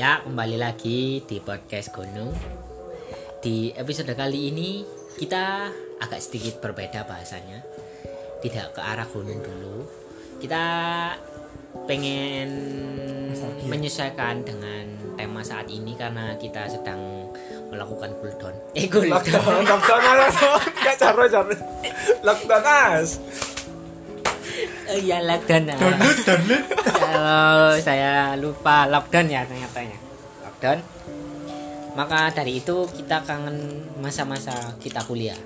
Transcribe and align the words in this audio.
Ya, 0.00 0.24
kembali 0.24 0.56
lagi 0.56 1.20
di 1.28 1.44
podcast 1.44 1.92
Gunung. 1.92 2.32
Di 3.44 3.68
episode 3.76 4.16
kali 4.16 4.48
ini 4.48 4.80
kita 5.20 5.68
agak 6.00 6.24
sedikit 6.24 6.56
berbeda 6.64 7.04
bahasanya. 7.04 7.60
Tidak 8.40 8.72
ke 8.72 8.80
arah 8.80 9.04
gunung 9.04 9.44
dulu. 9.44 9.84
Kita 10.40 10.64
pengen 11.84 12.48
menyesuaikan 13.68 14.40
dengan 14.40 14.88
tema 15.20 15.44
saat 15.44 15.68
ini 15.68 15.92
karena 16.00 16.32
kita 16.40 16.64
sedang 16.64 17.28
melakukan 17.68 18.16
cooldown. 18.24 18.56
Eh, 18.72 18.88
cooldown. 18.88 19.20
Lockdown, 19.20 19.68
lockdown 19.68 20.00
lockdown. 20.16 20.60
Gak 20.80 20.96
caro 20.96 21.24
caro. 21.28 21.52
Lockdown 22.26 22.64
as. 22.64 23.20
Oh 24.90 24.98
iya, 24.98 25.22
lockdown. 25.22 25.70
Download, 25.70 26.18
download. 26.20 26.64
Kalau 26.82 27.62
saya 27.78 28.12
lupa 28.34 28.84
lockdown 28.84 29.26
ya 29.26 29.46
ternyata 29.46 29.78
ya. 29.80 29.98
Lockdown. 30.42 30.78
Maka 31.90 32.30
dari 32.32 32.58
itu 32.58 32.86
kita 32.88 33.22
kangen 33.22 33.56
masa-masa 33.98 34.50
kita 34.78 35.02
kuliah. 35.02 35.38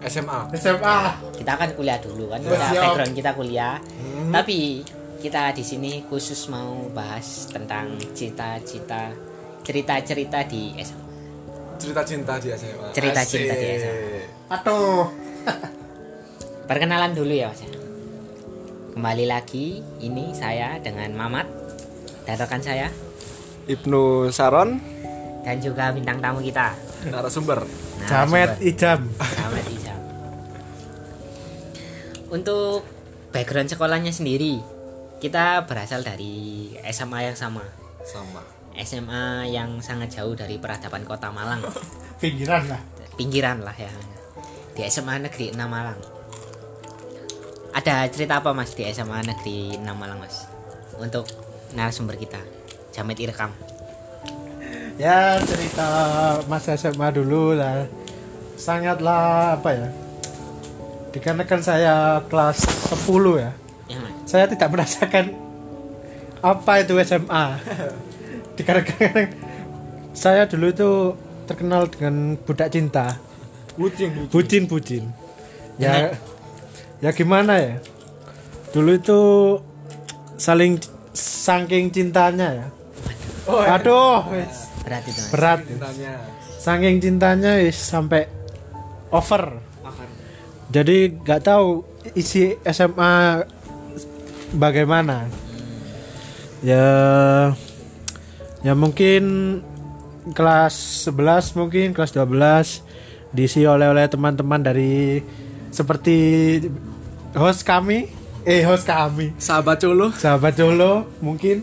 SMA. 0.00 0.46
SMA. 0.54 0.98
kita 1.34 1.52
kan 1.52 1.74
kuliah 1.74 1.98
dulu 1.98 2.30
kan 2.30 2.38
Ya, 2.38 2.48
udah 2.48 2.68
siap. 2.70 2.82
background 2.86 3.12
kita 3.12 3.30
kuliah 3.34 3.82
tapi 4.30 4.86
kita 5.18 5.50
di 5.50 5.66
sini 5.66 6.06
khusus 6.06 6.46
mau 6.46 6.86
bahas 6.88 7.50
tentang 7.50 7.98
cita-cita 8.14 9.10
cerita-cerita 9.60 10.46
di 10.46 10.70
SMA 10.78 11.02
Cerita 11.78 12.02
cinta 12.02 12.38
di 12.38 12.48
SMA. 12.52 12.88
Cerita 12.90 13.20
Asik. 13.20 13.42
cinta 13.42 13.54
di 13.54 13.66
SMA. 13.74 14.22
Aduh. 14.54 15.02
perkenalan 16.64 17.10
dulu 17.10 17.32
ya 17.32 17.50
mas 17.50 17.58
ya. 17.58 17.70
Kembali 18.98 19.30
lagi 19.30 19.78
ini 20.02 20.34
saya 20.34 20.82
dengan 20.82 21.14
Mamat 21.14 21.46
dan 22.26 22.34
rekan 22.34 22.58
saya 22.58 22.90
Ibnu 23.70 24.26
Saron, 24.34 24.82
dan 25.46 25.62
juga 25.62 25.94
bintang 25.94 26.18
tamu 26.18 26.42
kita 26.42 26.74
narasumber. 27.06 27.62
Nah, 27.62 28.08
Jamet 28.10 28.58
sumber. 28.58 28.66
Ijam. 28.66 29.00
Jamet 29.22 29.66
Ijam. 29.70 30.00
untuk 32.34 32.82
background 33.30 33.70
sekolahnya 33.70 34.10
sendiri 34.10 34.58
kita 35.22 35.62
berasal 35.70 36.02
dari 36.02 36.74
SMA 36.90 37.30
yang 37.30 37.38
sama 37.38 37.62
Sama. 38.02 38.42
SMA 38.82 39.46
yang 39.46 39.78
sangat 39.78 40.18
jauh 40.18 40.34
dari 40.34 40.58
peradaban 40.58 41.06
kota 41.06 41.30
Malang 41.30 41.62
Pinggiran 42.18 42.66
lah. 42.66 42.82
pinggiran 43.14 43.62
lah 43.62 43.78
ya 43.78 43.94
di 44.74 44.82
SMA 44.90 45.22
Negeri 45.22 45.54
6 45.54 45.70
Malang 45.70 46.17
ada 47.78 48.02
cerita 48.10 48.42
apa 48.42 48.50
mas 48.50 48.74
di 48.74 48.82
SMA 48.90 49.22
Negeri 49.22 49.78
6 49.78 49.86
Malang 49.94 50.18
mas 50.18 50.50
untuk 50.98 51.30
narasumber 51.78 52.18
kita 52.18 52.42
Jamet 52.90 53.22
Irkam 53.22 53.54
Ya 54.98 55.38
cerita 55.46 55.86
masa 56.50 56.74
SMA 56.74 57.14
dulu 57.14 57.54
lah. 57.54 57.86
Sangatlah 58.58 59.54
apa 59.54 59.70
ya? 59.70 59.88
Dikarenakan 61.14 61.60
saya 61.62 62.18
kelas 62.26 62.66
10 63.06 63.06
ya. 63.38 63.54
ya 63.86 63.98
mas 64.02 64.14
Saya 64.26 64.50
tidak 64.50 64.74
merasakan 64.74 65.38
apa 66.42 66.82
itu 66.82 66.98
SMA. 67.06 67.62
Dikarenakan 68.58 69.30
saya 70.18 70.50
dulu 70.50 70.66
itu 70.66 70.90
terkenal 71.46 71.86
dengan 71.86 72.34
budak 72.42 72.74
cinta. 72.74 73.22
Bucin, 73.78 74.26
bucin 74.26 74.66
bucin 74.66 75.14
ya 75.78 76.10
ya 76.98 77.10
gimana 77.14 77.58
ya? 77.58 77.74
Dulu 78.74 78.90
itu 78.94 79.20
saling 80.38 80.78
saking 81.14 81.90
cintanya 81.90 82.48
ya. 82.54 82.66
Oh, 83.48 83.64
aduh. 83.64 84.28
Wis, 84.30 84.68
berat 84.84 85.02
itu 85.08 85.20
mas. 85.24 85.30
Berat. 85.32 85.58
Cintanya. 85.64 86.14
saking 86.58 86.96
cintanya 87.00 87.52
wis 87.62 87.78
sampai 87.78 88.28
over. 89.14 89.56
Jadi 90.68 91.16
nggak 91.24 91.48
tahu 91.48 91.80
isi 92.12 92.60
SMA 92.68 93.40
bagaimana. 94.52 95.32
Ya 96.60 96.84
ya 98.60 98.74
mungkin 98.74 99.24
kelas 100.36 101.08
11 101.08 101.56
mungkin 101.56 101.96
kelas 101.96 102.12
12 102.12 102.84
diisi 103.32 103.64
oleh 103.64 103.88
oleh 103.88 104.04
teman-teman 104.10 104.60
dari 104.60 105.24
seperti 105.70 106.16
host 107.32 107.62
kami 107.62 108.08
eh 108.42 108.62
host 108.62 108.84
kami 108.84 109.34
Sahabat 109.36 109.78
Colo. 109.78 110.08
sahabat 110.12 110.54
Jolo 110.54 111.04
mungkin 111.18 111.60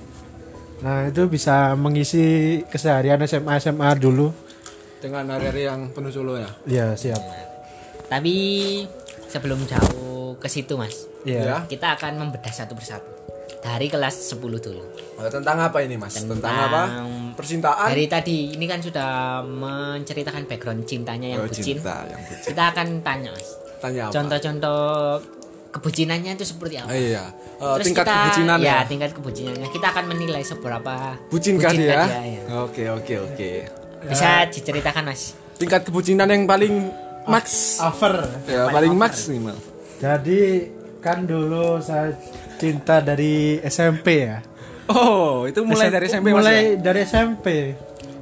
nah 0.77 1.07
itu 1.07 1.25
bisa 1.25 1.73
mengisi 1.73 2.21
keseharian 2.65 3.17
SMA 3.23 3.57
SMA 3.57 3.89
dulu 3.95 4.29
Dengan 4.97 5.25
hari-hari 5.29 5.65
yang 5.65 5.89
penuh 5.89 6.09
Colo 6.09 6.35
ya. 6.35 6.49
ya 6.65 6.87
siap 6.93 7.21
tapi 8.05 8.35
sebelum 9.25 9.65
jauh 9.65 10.37
ke 10.37 10.45
situ 10.45 10.75
mas 10.75 11.09
ya 11.21 11.41
Ya. 11.41 11.57
kita 11.65 11.95
akan 11.95 12.19
membedah 12.19 12.53
satu 12.53 12.73
persatu 12.73 13.09
dari 13.59 13.89
kelas 13.89 14.29
10 14.29 14.39
dulu 14.61 14.83
Oh, 15.15 15.25
tentang 15.25 15.55
apa 15.57 15.79
ini, 15.79 15.95
Mas? 15.95 16.11
Tentang, 16.11 16.43
apa? 16.43 17.07
Percintaan. 17.33 17.87
dari 17.87 18.03
tadi 18.05 18.51
ini 18.51 18.67
kan 18.67 18.77
sudah 18.77 19.39
menceritakan 19.41 20.43
background 20.43 20.83
cintanya 20.83 21.33
yang 21.33 21.39
Oh, 21.39 21.47
bucin 21.47 21.63
cinta 21.73 22.03
yang 22.03 22.19
bucin. 22.21 22.51
kita 22.51 22.63
akan 22.69 22.87
tanya 22.99 23.31
mas 23.31 23.47
Tanya 23.77 24.01
apa? 24.03 24.13
contoh-contoh 24.13 24.79
kebucinannya 25.69 26.31
itu 26.33 26.45
seperti 26.45 26.75
apa 26.77 26.91
iya. 26.91 27.25
Eh, 27.55 27.73
Terus 27.75 27.85
tingkat 27.85 28.03
kita- 28.03 28.15
kebucinan 28.21 28.57
ya, 28.59 28.77
tingkat 28.83 29.11
kebucinannya 29.11 29.67
kita 29.69 29.87
akan 29.89 30.05
menilai 30.07 30.41
seberapa 30.41 30.93
Bucinkah 31.27 31.71
bucinkah 31.71 31.71
dia? 31.71 32.19
ya. 32.21 32.41
Oke, 32.61 32.83
oke, 32.89 33.15
oke. 33.21 33.51
bisa 34.05 34.29
diceritakan 34.47 35.03
mas 35.05 35.33
Tingkat 35.55 35.81
kebucinan 35.83 36.27
yang 36.27 36.43
paling 36.45 36.91
max. 37.25 37.79
over 37.79 38.27
Ya, 38.45 38.67
paling 38.69 38.93
maksimal. 38.93 39.55
jadi 39.97 40.69
kan 40.99 41.23
dulu 41.23 41.79
saya 41.79 42.11
cinta 42.55 42.99
dari 42.99 43.59
SMP 43.61 44.07
ya 44.25 44.39
Oh, 44.85 45.43
itu 45.43 45.59
mulai 45.61 45.89
dari 45.89 46.05
SMP 46.05 46.29
Mas. 46.29 46.37
mulai 46.37 46.57
ya? 46.71 46.81
dari 46.83 46.99
SMP 47.01 47.47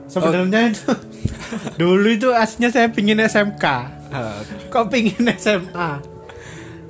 sebenarnya 0.08 0.62
itu 0.70 0.88
dulu 1.82 2.08
itu 2.08 2.30
aslinya 2.32 2.70
saya 2.70 2.88
pingin 2.88 3.20
SMK 3.20 3.66
kok 4.72 4.86
pingin 4.88 5.26
SMA 5.34 5.90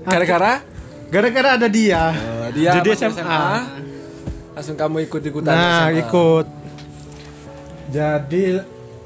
Gara-gara? 0.04 0.60
Gara-gara 1.08 1.50
ada 1.56 1.68
dia. 1.68 2.10
Eh, 2.10 2.48
dia 2.54 2.76
jadi 2.76 2.90
masuk 2.90 3.16
SMA, 3.16 3.46
langsung 4.52 4.76
kamu 4.76 4.98
ikut-ikutan 5.06 5.50
nah 5.50 5.88
SMA. 5.88 6.02
ikut. 6.02 6.46
Jadi 7.88 8.44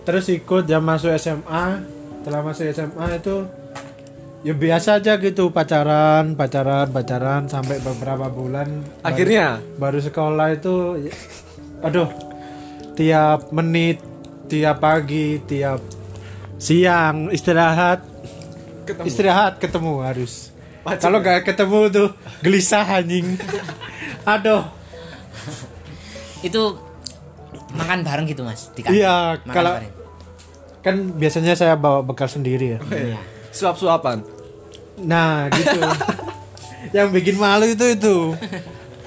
terus 0.01 0.25
ikut 0.27 0.63
jam 0.63 0.79
masuk 0.79 1.11
SMA 1.13 1.83
setelah 2.17 2.41
masuk 2.41 2.65
SMA 2.67 3.07
itu 3.13 3.35
ya 4.39 4.53
biasa 4.53 4.97
aja 4.97 5.15
gitu 5.17 5.49
pacaran 5.49 6.31
pacaran 6.33 6.87
pacaran 6.87 7.45
sampai 7.45 7.77
beberapa 7.77 8.27
bulan. 8.27 8.67
Baru- 8.81 9.03
Akhirnya 9.03 9.45
baru 9.75 9.99
sekolah 9.99 10.47
itu 10.49 10.75
ya, 11.03 11.13
aduh 11.83 12.09
tiap 12.95 13.51
menit 13.51 13.99
tiap 14.47 14.79
pagi 14.79 15.43
tiap 15.43 15.83
siang 16.57 17.29
istirahat 17.29 18.01
ketemu. 18.83 19.05
istirahat 19.05 19.53
ketemu 19.57 19.93
harus 20.01 20.49
kalau 20.97 21.19
nggak 21.19 21.43
ketemu 21.43 21.79
tuh 21.87 22.09
gelisah 22.39 22.83
anjing 22.83 23.35
aduh 24.23 24.63
itu 26.39 26.61
makan 27.69 27.99
bareng 28.01 28.25
gitu 28.25 28.41
mas 28.41 28.71
di? 28.71 28.81
Iya, 28.85 29.37
Makan 29.39 29.51
kalau- 29.51 29.75
bareng. 29.75 29.93
kan 30.79 30.95
biasanya 31.13 31.53
saya 31.53 31.75
bawa 31.75 31.99
bekal 32.01 32.25
sendiri 32.25 32.75
ya 32.75 32.79
Iya. 32.87 33.19
Suap-suapan. 33.49 34.23
nah 34.97 35.45
gitu 35.49 35.77
yang 36.95 37.11
bikin 37.11 37.35
malu 37.35 37.67
itu 37.67 37.85
itu 37.91 38.15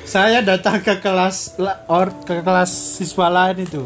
saya 0.03 0.39
datang 0.41 0.79
ke 0.79 0.99
kelas 0.99 1.57
la- 1.57 1.83
or 1.87 2.13
ke 2.21 2.39
kelas 2.39 2.69
siswa 3.01 3.27
lain 3.27 3.65
itu 3.65 3.83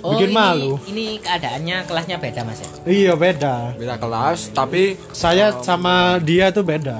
Oh, 0.00 0.16
bikin 0.16 0.32
ini, 0.32 0.36
malu. 0.36 0.72
ini 0.88 1.06
keadaannya 1.20 1.84
kelasnya 1.84 2.16
beda 2.16 2.40
mas 2.42 2.58
ya? 2.58 2.68
Iya 2.84 3.12
beda. 3.14 3.76
Beda 3.76 3.96
kelas, 3.96 4.48
tapi 4.50 4.96
saya 5.12 5.52
sama 5.60 6.16
dia 6.18 6.48
tuh 6.48 6.64
beda. 6.64 6.96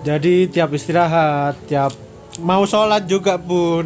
Jadi 0.00 0.46
tiap 0.46 0.70
istirahat 0.70 1.58
tiap 1.66 1.90
mau 2.38 2.62
sholat 2.62 3.02
juga 3.04 3.34
pun 3.34 3.82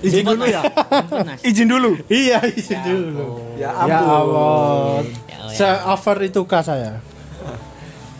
izin 0.00 0.24
dulu 0.24 0.44
ya. 0.48 0.64
Ampun, 0.96 1.28
izin 1.44 1.68
dulu. 1.68 1.90
iya 2.08 2.40
izin 2.46 2.80
dulu. 2.80 3.52
Ya 3.60 3.68
ya 3.84 4.00
ampun. 4.00 4.08
Allah 4.08 4.96
Ya 5.28 5.36
Allah. 5.36 5.52
saya 5.52 5.74
over 5.92 6.16
itu 6.22 6.40
kak 6.44 6.64
saya? 6.64 7.00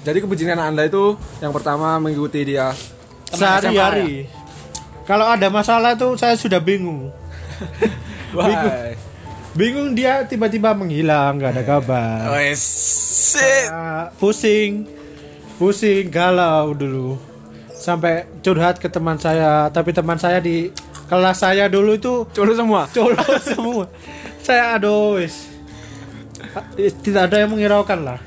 Jadi 0.05 0.23
kebucinan 0.23 0.61
Anda 0.61 0.85
itu 0.85 1.17
yang 1.41 1.51
pertama 1.51 1.97
mengikuti 1.97 2.45
dia 2.45 2.77
sehari-hari. 3.33 4.29
Kalau 5.03 5.27
ada 5.27 5.49
masalah 5.49 5.97
tuh 5.97 6.15
saya 6.15 6.35
sudah 6.35 6.59
bingung 6.59 7.09
Wah. 8.37 8.93
bingung 9.57 9.97
dia 9.97 10.21
tiba-tiba 10.29 10.77
menghilang 10.77 11.41
nggak 11.41 11.53
ada 11.57 11.65
kabar 11.65 12.29
Wes. 12.37 12.61
Sip. 13.33 13.73
Ah, 13.73 14.13
pusing 14.21 14.85
pusing 15.57 16.13
galau 16.13 16.77
dulu 16.77 17.17
sampai 17.73 18.29
curhat 18.45 18.77
ke 18.77 18.89
teman 18.93 19.17
saya 19.17 19.73
tapi 19.73 19.97
teman 19.97 20.21
saya 20.21 20.43
di 20.43 20.69
kelas 21.07 21.39
saya 21.41 21.71
dulu 21.71 21.95
itu 21.97 22.27
Colo 22.35 22.53
semua. 22.53 22.83
colo 22.91 23.23
semua. 23.55 23.85
Saya 24.43 24.77
aduh 24.77 25.19
wis. 25.23 25.49
Tidak 26.77 27.23
ada 27.31 27.41
yang 27.41 27.55
menghiraukan 27.55 28.01
lah. 28.03 28.19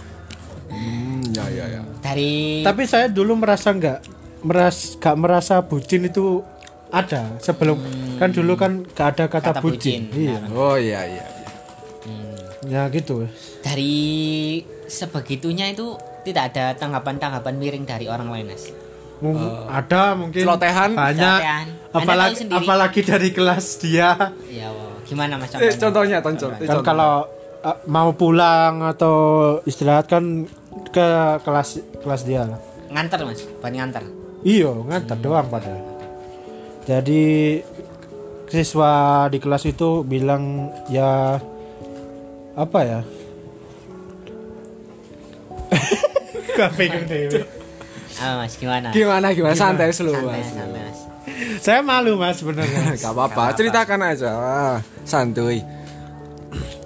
Hmm, 0.72 1.22
ya 1.34 1.46
ya 1.50 1.66
ya. 1.80 1.82
Dari 2.00 2.64
Tapi 2.64 2.84
saya 2.88 3.12
dulu 3.12 3.36
merasa 3.36 3.74
nggak 3.76 4.00
meras 4.44 4.96
gak 4.96 5.18
merasa 5.20 5.60
bucin 5.60 6.08
itu 6.08 6.40
ada 6.90 7.38
sebelum 7.38 7.78
kan 8.18 8.30
dulu 8.30 8.54
kan 8.54 8.82
gak 8.90 9.08
ada 9.14 9.24
kata, 9.28 9.50
Kata 9.52 9.62
bucin. 9.62 10.10
bucin, 10.10 10.26
Iya. 10.28 10.40
Oh 10.52 10.74
iya 10.74 11.02
iya. 11.06 11.26
hmm, 12.04 12.68
Ya 12.68 12.82
gitu. 12.90 13.30
dari 13.60 13.94
sebegitunya 14.86 15.70
itu 15.70 15.94
tidak 16.22 16.52
ada 16.52 16.74
tanggapan-tanggapan 16.76 17.54
miring 17.56 17.84
dari 17.84 18.06
orang 18.06 18.28
lain 18.28 18.48
mas 18.48 18.74
Mung- 19.20 19.36
ada 19.68 20.16
mungkin 20.16 20.42
celotehan. 20.42 20.90
banyak 20.94 21.40
Celotehan. 21.40 21.68
Apalagi 21.90 22.34
apalagi 22.48 23.02
dari 23.04 23.30
kelas 23.30 23.66
dia 23.80 24.16
ya 24.48 24.68
wow. 24.68 25.02
gimana 25.04 25.36
mas 25.36 25.52
Eh, 25.52 25.74
contohnya 25.74 26.20
contohnya, 26.20 26.22
contoh. 26.22 26.50
eh, 26.56 26.60
kan 26.62 26.70
contoh. 26.72 26.86
kalau 26.86 27.14
uh, 27.60 27.78
mau 27.86 28.10
pulang 28.12 28.82
atau 28.84 29.16
istirahat 29.64 30.06
kan 30.06 30.46
ke 30.88 31.08
kelas 31.40 31.70
kelas 32.00 32.22
dia 32.24 32.48
nganter 32.88 33.20
mas 33.22 33.42
buat 33.60 33.70
nganter 33.70 34.04
iyo 34.42 34.86
ngantar 34.86 35.18
doang 35.18 35.46
padahal 35.46 35.82
jadi 36.90 37.62
siswa 38.50 39.30
di 39.30 39.38
kelas 39.38 39.62
itu 39.70 40.02
bilang 40.02 40.74
ya 40.90 41.38
apa 42.58 42.80
ya? 42.82 43.00
Pegang 46.74 47.06
dewe. 47.06 47.46
ah 48.18 48.42
mas. 48.42 48.58
Gimana? 48.58 48.90
Gimana 48.90 49.32
gimana? 49.38 49.54
Santai 49.54 49.94
slow 49.94 50.18
santai 50.18 50.42
mas. 50.42 50.50
santai 50.50 50.82
mas. 50.82 50.98
Saya 51.62 51.80
malu 51.86 52.18
mas 52.18 52.42
sebenarnya. 52.42 52.90
Gak 53.06 53.14
apa-apa, 53.14 53.54
ceritakan 53.54 54.02
aja. 54.10 54.32
Ah, 54.34 54.78
Santuy. 55.06 55.62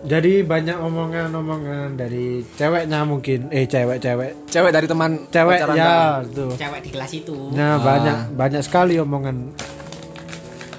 jadi 0.04 0.44
banyak 0.44 0.84
omongan-omongan 0.84 1.96
dari 1.96 2.44
ceweknya 2.60 3.08
mungkin. 3.08 3.48
Eh 3.56 3.64
cewek-cewek. 3.72 4.52
Cewek 4.52 4.72
dari 4.76 4.84
teman 4.84 5.32
cewek 5.32 5.64
ya 5.80 6.20
tuh 6.28 6.52
cewek 6.60 6.84
di 6.84 6.90
kelas 6.92 7.12
itu. 7.16 7.56
Nah 7.56 7.80
banyak 7.80 8.36
banyak 8.36 8.62
sekali 8.68 9.00
omongan 9.00 9.56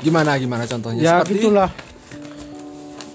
Gimana 0.05 0.37
gimana 0.37 0.65
contohnya? 0.65 1.01
ya 1.01 1.15
Seperti- 1.19 1.41
gitulah 1.41 1.71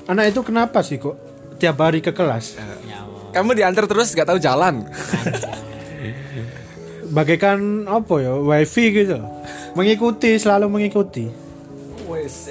anak 0.05 0.25
itu 0.27 0.41
kenapa 0.41 0.81
sih 0.81 0.97
kok 0.97 1.13
tiap 1.55 1.77
hari 1.77 2.01
ke 2.01 2.09
kelas 2.09 2.57
ya. 2.57 2.65
Kamu 3.29 3.53
diantar 3.53 3.85
terus 3.85 4.09
gak 4.11 4.25
tahu 4.25 4.41
jalan. 4.41 4.81
bagaikan 7.09 7.57
apa 7.85 8.13
ya 8.19 8.33
wifi 8.35 8.93
gitu 8.95 9.17
mengikuti 9.73 10.33
selalu 10.35 10.69
mengikuti 10.69 11.25
Wes. 12.05 12.49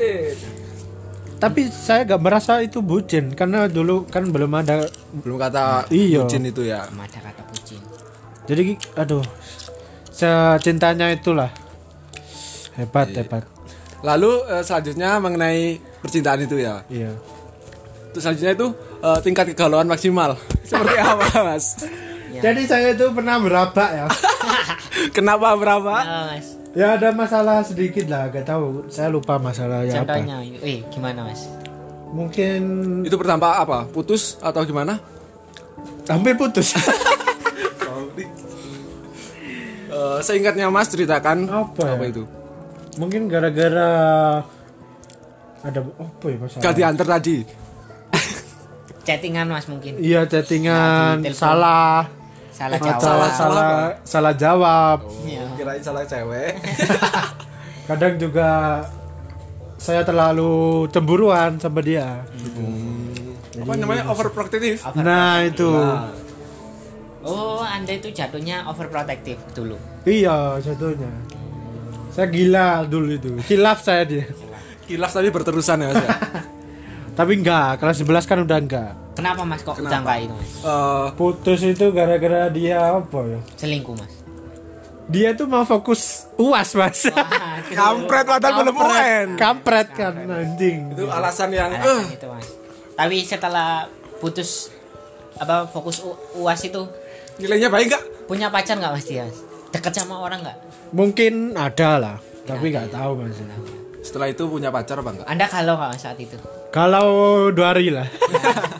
tapi 1.38 1.66
saya 1.66 2.02
gak 2.04 2.18
merasa 2.18 2.58
itu 2.58 2.78
bucin 2.80 3.30
karena 3.32 3.66
dulu 3.66 4.02
kan 4.04 4.26
belum 4.26 4.50
ada 4.52 4.86
Belum 5.16 5.38
kata 5.38 5.86
Iya. 5.88 6.26
bucin 6.26 6.42
itu 6.44 6.62
ya. 6.62 6.82
Belum 6.84 7.00
ada 7.00 7.18
kata 7.22 7.42
bucin 7.44 7.80
jadi 8.44 8.62
aduh 8.96 9.22
secintanya 10.10 11.06
itulah 11.08 11.54
hebat 12.74 13.14
hebat 13.14 13.46
Lalu 14.00 14.30
eh, 14.46 14.62
selanjutnya 14.62 15.18
mengenai 15.18 15.62
percintaan 15.98 16.40
itu 16.40 16.56
ya. 16.56 16.82
iya 16.86 17.10
Terus 18.10 18.22
selanjutnya 18.22 18.52
itu 18.54 18.68
eh, 19.00 19.18
tingkat 19.20 19.44
kegalauan 19.50 19.86
maksimal. 19.86 20.38
Seperti 20.68 20.96
apa, 20.96 21.26
Mas? 21.44 21.66
jadi 22.38 22.62
saya 22.64 22.88
itu 22.94 23.10
pernah 23.10 23.42
berabak 23.42 23.90
ya 23.90 24.06
Kenapa 25.16 25.58
berapa? 25.58 25.90
Ah, 25.98 26.24
mas 26.30 26.54
ya 26.70 26.94
ada 26.94 27.10
masalah 27.10 27.66
sedikit 27.66 28.06
lah 28.06 28.30
gak 28.30 28.46
tahu 28.46 28.86
saya 28.86 29.10
lupa 29.10 29.42
masalahnya 29.42 30.06
apa 30.06 30.14
contohnya 30.14 30.36
eh 30.62 30.86
gimana 30.86 31.26
mas 31.26 31.50
mungkin 32.14 32.60
Itu 33.02 33.18
pertama 33.18 33.58
apa? 33.58 33.90
Putus 33.90 34.38
atau 34.38 34.62
gimana? 34.62 35.02
hampir 36.06 36.38
putus 36.38 36.76
Eh, 39.88 40.18
seingatnya 40.20 40.68
Mas 40.68 40.86
ceritakan 40.86 41.48
Apa 41.48 41.96
ya? 41.96 42.12
itu? 42.12 42.22
Mungkin 42.96 43.28
gara-gara 43.28 43.90
ada 45.60 45.80
apa 45.82 46.24
ya 46.24 46.36
masalah 46.38 46.62
Gak 46.62 46.74
diantar 46.74 47.06
tadi. 47.10 47.38
chattingan 49.02 49.48
mas 49.48 49.66
mungkin. 49.66 49.96
Iya 49.96 50.24
chattingan. 50.24 51.20
Nah, 51.20 51.32
salah. 51.32 52.00
Salah 52.52 52.76
jawab. 52.76 53.00
salah 53.00 53.30
Salah- 53.32 53.94
salah 54.02 54.34
jawab. 54.34 54.98
Iya. 55.22 55.44
Kirain 55.54 55.80
salah 55.80 56.04
cewek. 56.04 56.52
kadang 57.88 58.14
juga 58.16 58.84
saya 59.76 60.02
terlalu 60.02 60.84
cemburuan 60.88 61.56
sama 61.56 61.80
dia. 61.80 62.20
Apa 63.58 63.72
namanya? 63.74 64.06
Overprotective? 64.06 64.78
nah 64.94 65.40
itu. 65.40 65.72
Oh 67.24 67.60
anda 67.60 67.90
itu 67.90 68.08
jatuhnya 68.08 68.62
overprotective 68.64 69.40
dulu. 69.52 69.74
Iya 70.04 70.60
jatuhnya 70.60 71.10
saya 72.18 72.26
gila 72.28 72.82
dulu 72.82 73.14
itu. 73.14 73.30
Kilaf 73.46 73.78
saya 73.78 74.02
dia. 74.02 74.26
Kilaf 74.90 75.14
tapi 75.14 75.30
berterusan 75.30 75.78
ya 75.78 75.94
Mas. 75.94 76.02
ya? 76.02 76.10
tapi 77.18 77.38
enggak 77.38 77.78
kelas 77.78 78.02
11 78.02 78.26
kan 78.26 78.38
udah 78.42 78.58
enggak. 78.58 78.92
Kenapa 79.14 79.42
mas 79.42 79.62
kok 79.62 79.78
udah 79.78 80.02
enggak 80.02 80.18
itu 80.26 80.34
mas? 80.34 80.50
Eh, 80.62 81.06
putus 81.14 81.60
itu 81.62 81.86
gara-gara 81.94 82.50
dia 82.50 82.98
apa 82.98 83.18
ya? 83.22 83.38
Selingkuh 83.54 83.94
mas. 83.94 84.10
Dia 85.06 85.32
tuh 85.32 85.46
mau 85.46 85.62
fokus 85.62 86.26
uas 86.34 86.74
mas. 86.74 87.06
Kampret 87.78 88.26
padahal 88.26 88.66
belum 88.66 88.74
UN. 88.76 89.28
kampret 89.38 89.88
kan 89.94 90.18
anjing. 90.18 90.90
Itu 90.98 91.06
alasan 91.06 91.54
yang 91.54 91.70
eh. 91.70 91.78
Alasan 91.78 92.18
itu 92.18 92.26
mas. 92.26 92.46
Tapi 92.98 93.16
setelah 93.22 93.86
putus 94.18 94.74
apa 95.38 95.70
fokus 95.70 96.02
U- 96.02 96.18
uas 96.42 96.58
itu 96.60 96.82
nilainya 97.38 97.70
baik 97.70 97.94
nggak? 97.94 98.04
punya 98.26 98.50
pacar 98.50 98.74
nggak 98.74 98.90
mas 98.90 99.06
dia 99.06 99.22
Mas? 99.22 99.38
deket 99.70 99.94
sama 99.94 100.18
orang 100.18 100.42
nggak 100.42 100.58
mungkin 100.90 101.52
ada 101.52 101.90
lah 101.96 102.16
tapi 102.42 102.72
nggak 102.72 102.88
tahu 102.88 103.12
mas. 103.18 103.36
Setelah 104.00 104.32
itu 104.32 104.48
punya 104.48 104.72
pacar 104.72 104.96
apa 104.96 105.10
enggak? 105.12 105.26
anda 105.28 105.44
kalau 105.44 105.76
nggak 105.76 105.90
mas 105.92 106.00
saat 106.00 106.16
itu? 106.16 106.36
Kalau 106.72 107.06
dua 107.52 107.76
hari 107.76 107.92
lah. 107.92 108.08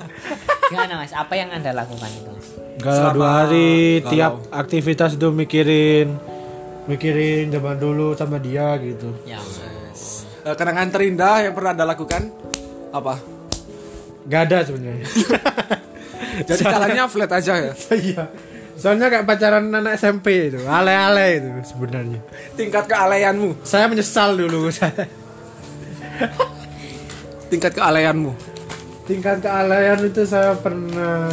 Gimana 0.73 1.01
mas? 1.01 1.13
Apa 1.13 1.37
yang 1.37 1.53
anda 1.53 1.77
lakukan 1.77 2.09
itu 2.09 2.31
mas? 2.33 2.47
Kalau 2.81 2.97
Selama- 2.97 3.15
dua 3.15 3.29
hari 3.37 3.69
kalau- 4.01 4.11
tiap 4.11 4.33
aktivitas 4.49 5.11
itu 5.15 5.29
mikirin 5.29 6.17
mikirin 6.89 7.53
zaman 7.53 7.77
dulu 7.77 8.17
sama 8.17 8.41
dia 8.41 8.73
gitu. 8.81 9.13
Ya 9.25 9.37
Eh, 10.39 10.57
kenangan 10.57 10.89
terindah 10.89 11.45
yang 11.45 11.53
pernah 11.53 11.77
Anda 11.77 11.85
lakukan? 11.85 12.33
Apa? 12.89 13.21
nggak 14.25 14.43
ada 14.49 14.59
sebenarnya. 14.65 15.05
Jadi 16.49 16.63
jalannya 16.63 17.05
flat 17.05 17.33
aja 17.33 17.53
ya. 17.59 17.73
iya 18.01 18.25
soalnya 18.79 19.07
kayak 19.09 19.27
pacaran 19.27 19.69
anak 19.69 19.95
SMP 19.95 20.49
itu 20.49 20.63
ale-ale 20.65 21.27
itu 21.37 21.49
sebenarnya 21.67 22.21
Tingkat 22.55 22.87
kealeanmu, 22.87 23.59
saya 23.61 23.87
menyesal 23.87 24.33
dulu 24.33 24.71
saya 24.73 25.03
tingkat 27.49 27.73
kealeanmu. 27.73 28.33
tingkat 29.03 29.41
kealean 29.41 29.99
itu 30.05 30.23
saya 30.23 30.53
pernah 30.55 31.33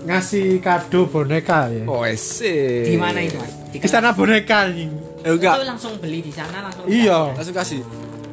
ngasih 0.00 0.60
kado 0.60 1.04
boneka 1.06 1.68
ya 1.68 1.84
Oh, 1.84 2.04
ese. 2.04 2.84
di 2.84 2.94
mana 2.94 3.18
itu 3.18 3.36
mas 3.36 3.52
di 3.68 3.80
istana 3.80 4.12
boneka 4.12 4.66
anjing. 4.66 4.92
Eh, 5.20 5.30
enggak. 5.30 5.56
itu 5.56 5.66
langsung 5.66 5.92
beli 5.96 6.20
di 6.20 6.30
sana 6.30 6.62
langsung 6.62 6.84
iya 6.86 7.32
Langsung 7.32 7.52
kasih. 7.54 7.80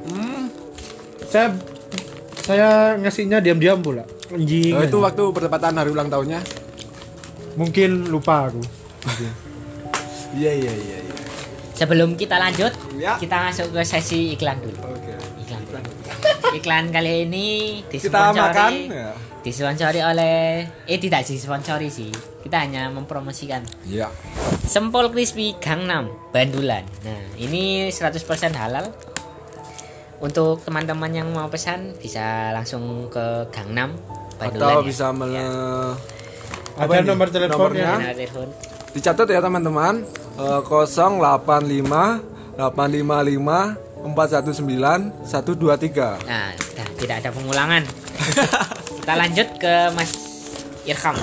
Hmm. 0.08 0.48
saya 1.25 1.48
saya 2.42 2.70
ngasihnya 2.96 3.39
diam-diam 3.39 3.80
pula 3.80 4.04
anjing 4.30 4.72
Oh, 4.72 4.84
itu 4.84 4.98
waktu 4.98 5.24
bertepatan 5.30 5.74
hari 5.74 5.89
ulang 5.89 6.08
tahunnya. 6.08 6.39
Mungkin 7.58 8.08
lupa 8.08 8.48
aku 8.48 8.62
Iya, 10.30 10.52
iya, 10.54 10.70
iya, 10.70 10.98
iya. 11.02 11.16
sebelum 11.74 12.14
kita 12.14 12.38
lanjut 12.38 12.70
Ya. 12.94 13.18
kita 13.18 13.42
masuk 13.44 13.72
ke 13.72 13.82
sesi 13.82 14.32
iklan 14.32 14.60
dulu 14.60 14.78
Oke. 14.86 15.14
iklan 15.42 15.64
iklan 16.54 16.86
kali 16.90 17.26
ini 17.26 17.48
Kita 17.84 17.92
disponsori 18.32 18.38
makan 18.38 18.72
ya. 18.88 19.10
disponsori 19.42 20.00
oleh 20.02 20.38
eh 20.84 21.00
tidak 21.00 21.24
disponsori 21.24 21.88
sih 21.88 22.12
kita 22.40 22.58
hanya 22.60 22.88
mempromosikan 22.88 23.64
Iya. 23.84 24.08
Sempol 24.60 25.08
crispy 25.10 25.56
Gangnam 25.58 26.12
Bandulan. 26.30 26.84
Nah, 27.02 27.24
ini 27.40 27.88
100% 27.88 28.20
halal. 28.52 28.92
Untuk 30.18 30.60
teman-teman 30.60 31.08
yang 31.08 31.32
mau 31.32 31.48
pesan 31.48 31.96
bisa 31.96 32.52
langsung 32.52 33.08
ke 33.08 33.48
Gangnam 33.48 33.96
Bandulan. 34.36 34.68
Atau 34.68 34.80
ya. 34.80 34.84
bisa 34.84 35.06
mele 35.12 35.48
ada 36.78 36.94
ini? 37.02 37.08
nomor 37.10 37.28
teleponnya 37.34 37.92
Nomornya? 37.98 38.54
Dicatat 38.94 39.28
ya 39.30 39.42
teman-teman. 39.42 40.06
Eh, 40.38 40.62
085 40.62 42.22
855 42.58 43.78
419 44.06 45.26
123. 45.26 46.22
Nah, 46.26 46.54
sudah 46.58 46.88
tidak 46.98 47.16
ada 47.26 47.30
pengulangan. 47.34 47.84
Kita 49.02 49.14
lanjut 49.18 49.48
ke 49.58 49.74
Mas 49.98 50.12
Irham. 50.86 51.18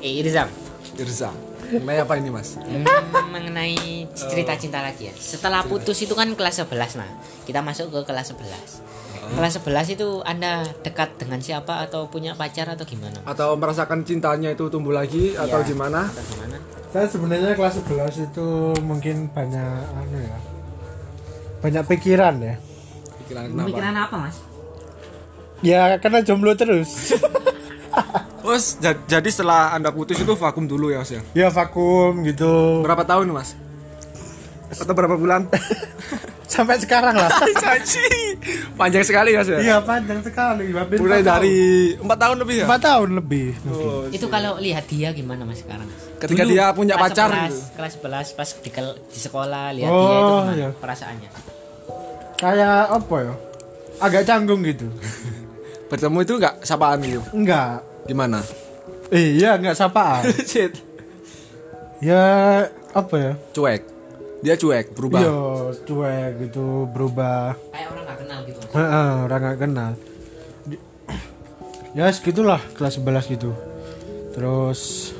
Eh, 0.00 0.22
Irzam. 0.22 0.48
Irza. 0.96 1.30
Mengenai 1.70 2.02
apa 2.02 2.18
ini 2.18 2.34
mas? 2.34 2.58
Hmm, 2.58 2.82
mengenai 3.30 4.02
cerita 4.10 4.58
cinta 4.58 4.82
lagi 4.82 5.06
ya. 5.06 5.14
Setelah 5.14 5.62
putus 5.62 6.02
itu 6.02 6.18
kan 6.18 6.26
kelas 6.34 6.66
11 6.66 6.98
nah. 6.98 7.06
Kita 7.46 7.62
masuk 7.62 7.94
ke 7.94 8.10
kelas 8.10 8.34
11. 8.34 9.09
Kelas 9.30 9.56
11 9.56 9.94
itu 9.94 10.08
Anda 10.22 10.62
dekat 10.82 11.16
dengan 11.16 11.40
siapa 11.40 11.80
atau 11.80 12.06
punya 12.06 12.34
pacar 12.34 12.66
atau 12.68 12.84
gimana? 12.84 13.22
Atau 13.24 13.54
merasakan 13.54 14.02
cintanya 14.02 14.50
itu 14.50 14.68
tumbuh 14.68 14.92
lagi 14.92 15.32
atau 15.32 15.62
Iya. 15.62 15.66
gimana? 15.66 16.00
Atau 16.04 16.24
gimana? 16.28 16.56
Saya 16.90 17.06
sebenarnya 17.06 17.54
kelas 17.54 17.74
11 17.78 18.14
itu 18.20 18.46
mungkin 18.82 19.30
banyak 19.30 19.78
anu 19.94 20.18
ya. 20.18 20.36
Banyak 21.60 21.84
pikiran 21.86 22.34
ya. 22.42 22.54
Pikiran 23.24 23.42
kenapa? 23.46 23.64
Pemikiran 23.64 23.94
apa, 23.96 24.16
Mas? 24.18 24.36
Ya 25.60 25.82
karena 25.96 26.18
jomblo 26.20 26.52
terus. 26.54 26.90
Terus 28.40 28.80
ja- 28.80 28.96
jadi 29.06 29.28
setelah 29.28 29.70
anda 29.70 29.92
putus 29.92 30.16
itu 30.16 30.32
vakum 30.32 30.64
dulu 30.64 30.88
ya 30.88 31.04
mas 31.04 31.12
ya? 31.12 31.20
ya 31.36 31.48
vakum 31.52 32.24
gitu. 32.24 32.80
Berapa 32.80 33.04
tahun 33.04 33.30
mas? 33.30 33.54
Atau 34.70 34.94
berapa 34.94 35.18
bulan? 35.18 35.50
Sampai 36.50 36.82
sekarang 36.82 37.14
lah. 37.14 37.30
Panjang 38.80 39.06
sekali 39.06 39.38
mas 39.38 39.46
ya? 39.46 39.58
Iya 39.62 39.76
panjang 39.86 40.18
sekali. 40.18 40.74
Hampir 40.74 40.98
Mulai 40.98 41.22
dari 41.22 41.94
empat 41.94 42.18
tahun 42.18 42.36
lebih 42.42 42.54
ya? 42.54 42.58
tahun. 42.58 42.66
empat 42.66 42.82
tahun 42.82 43.08
lebih. 43.22 43.46
Oh, 43.70 44.02
Itu 44.10 44.26
kalau 44.26 44.58
lihat 44.58 44.90
dia 44.90 45.14
gimana 45.14 45.46
Mas 45.46 45.62
sekarang? 45.62 45.86
Ketika 46.18 46.42
dia 46.42 46.74
punya 46.74 46.98
kelas 46.98 47.06
pacar 47.14 47.30
11, 47.30 47.54
gitu. 47.54 47.58
kelas 47.78 47.92
11 48.02 48.34
pas 48.34 48.48
di, 48.50 48.70
di 49.14 49.20
sekolah 49.22 49.64
lihat 49.78 49.90
Oh, 49.90 49.94
dia 49.94 50.10
itu 50.10 50.26
gimana 50.26 50.52
iya. 50.58 50.68
perasaannya? 50.74 51.30
Kayak 52.34 52.78
apa 52.98 53.16
ya? 53.22 53.34
Agak 54.02 54.22
canggung 54.26 54.60
gitu. 54.66 54.86
Bertemu 55.90 56.18
itu 56.18 56.32
nggak 56.34 56.54
sapaan 56.66 56.98
gitu? 57.06 57.22
Enggak. 57.30 57.78
Gimana? 58.10 58.42
Iya 59.14 59.54
enggak 59.54 59.78
sapaan. 59.78 60.26
Shit. 60.42 60.82
ya 62.02 62.24
apa 62.90 63.14
ya? 63.14 63.32
Cuek. 63.54 63.82
Dia 64.40 64.54
cuek, 64.56 64.96
berubah. 64.96 65.20
Iya 65.20 65.36
cuek 65.84 66.32
gitu 66.40 66.88
berubah. 66.88 67.52
Kayak 67.70 67.88
orang 67.90 68.04
nggak 68.04 68.18
kenal 68.18 68.38
gitu. 68.42 68.58
Orang 69.20 69.40
nggak 69.40 69.58
kenal. 69.58 69.92
Ya 71.90 72.06
segitulah 72.08 72.60
kelas 72.72 72.96
11 72.96 73.26
gitu. 73.28 73.50
Terus 74.32 75.10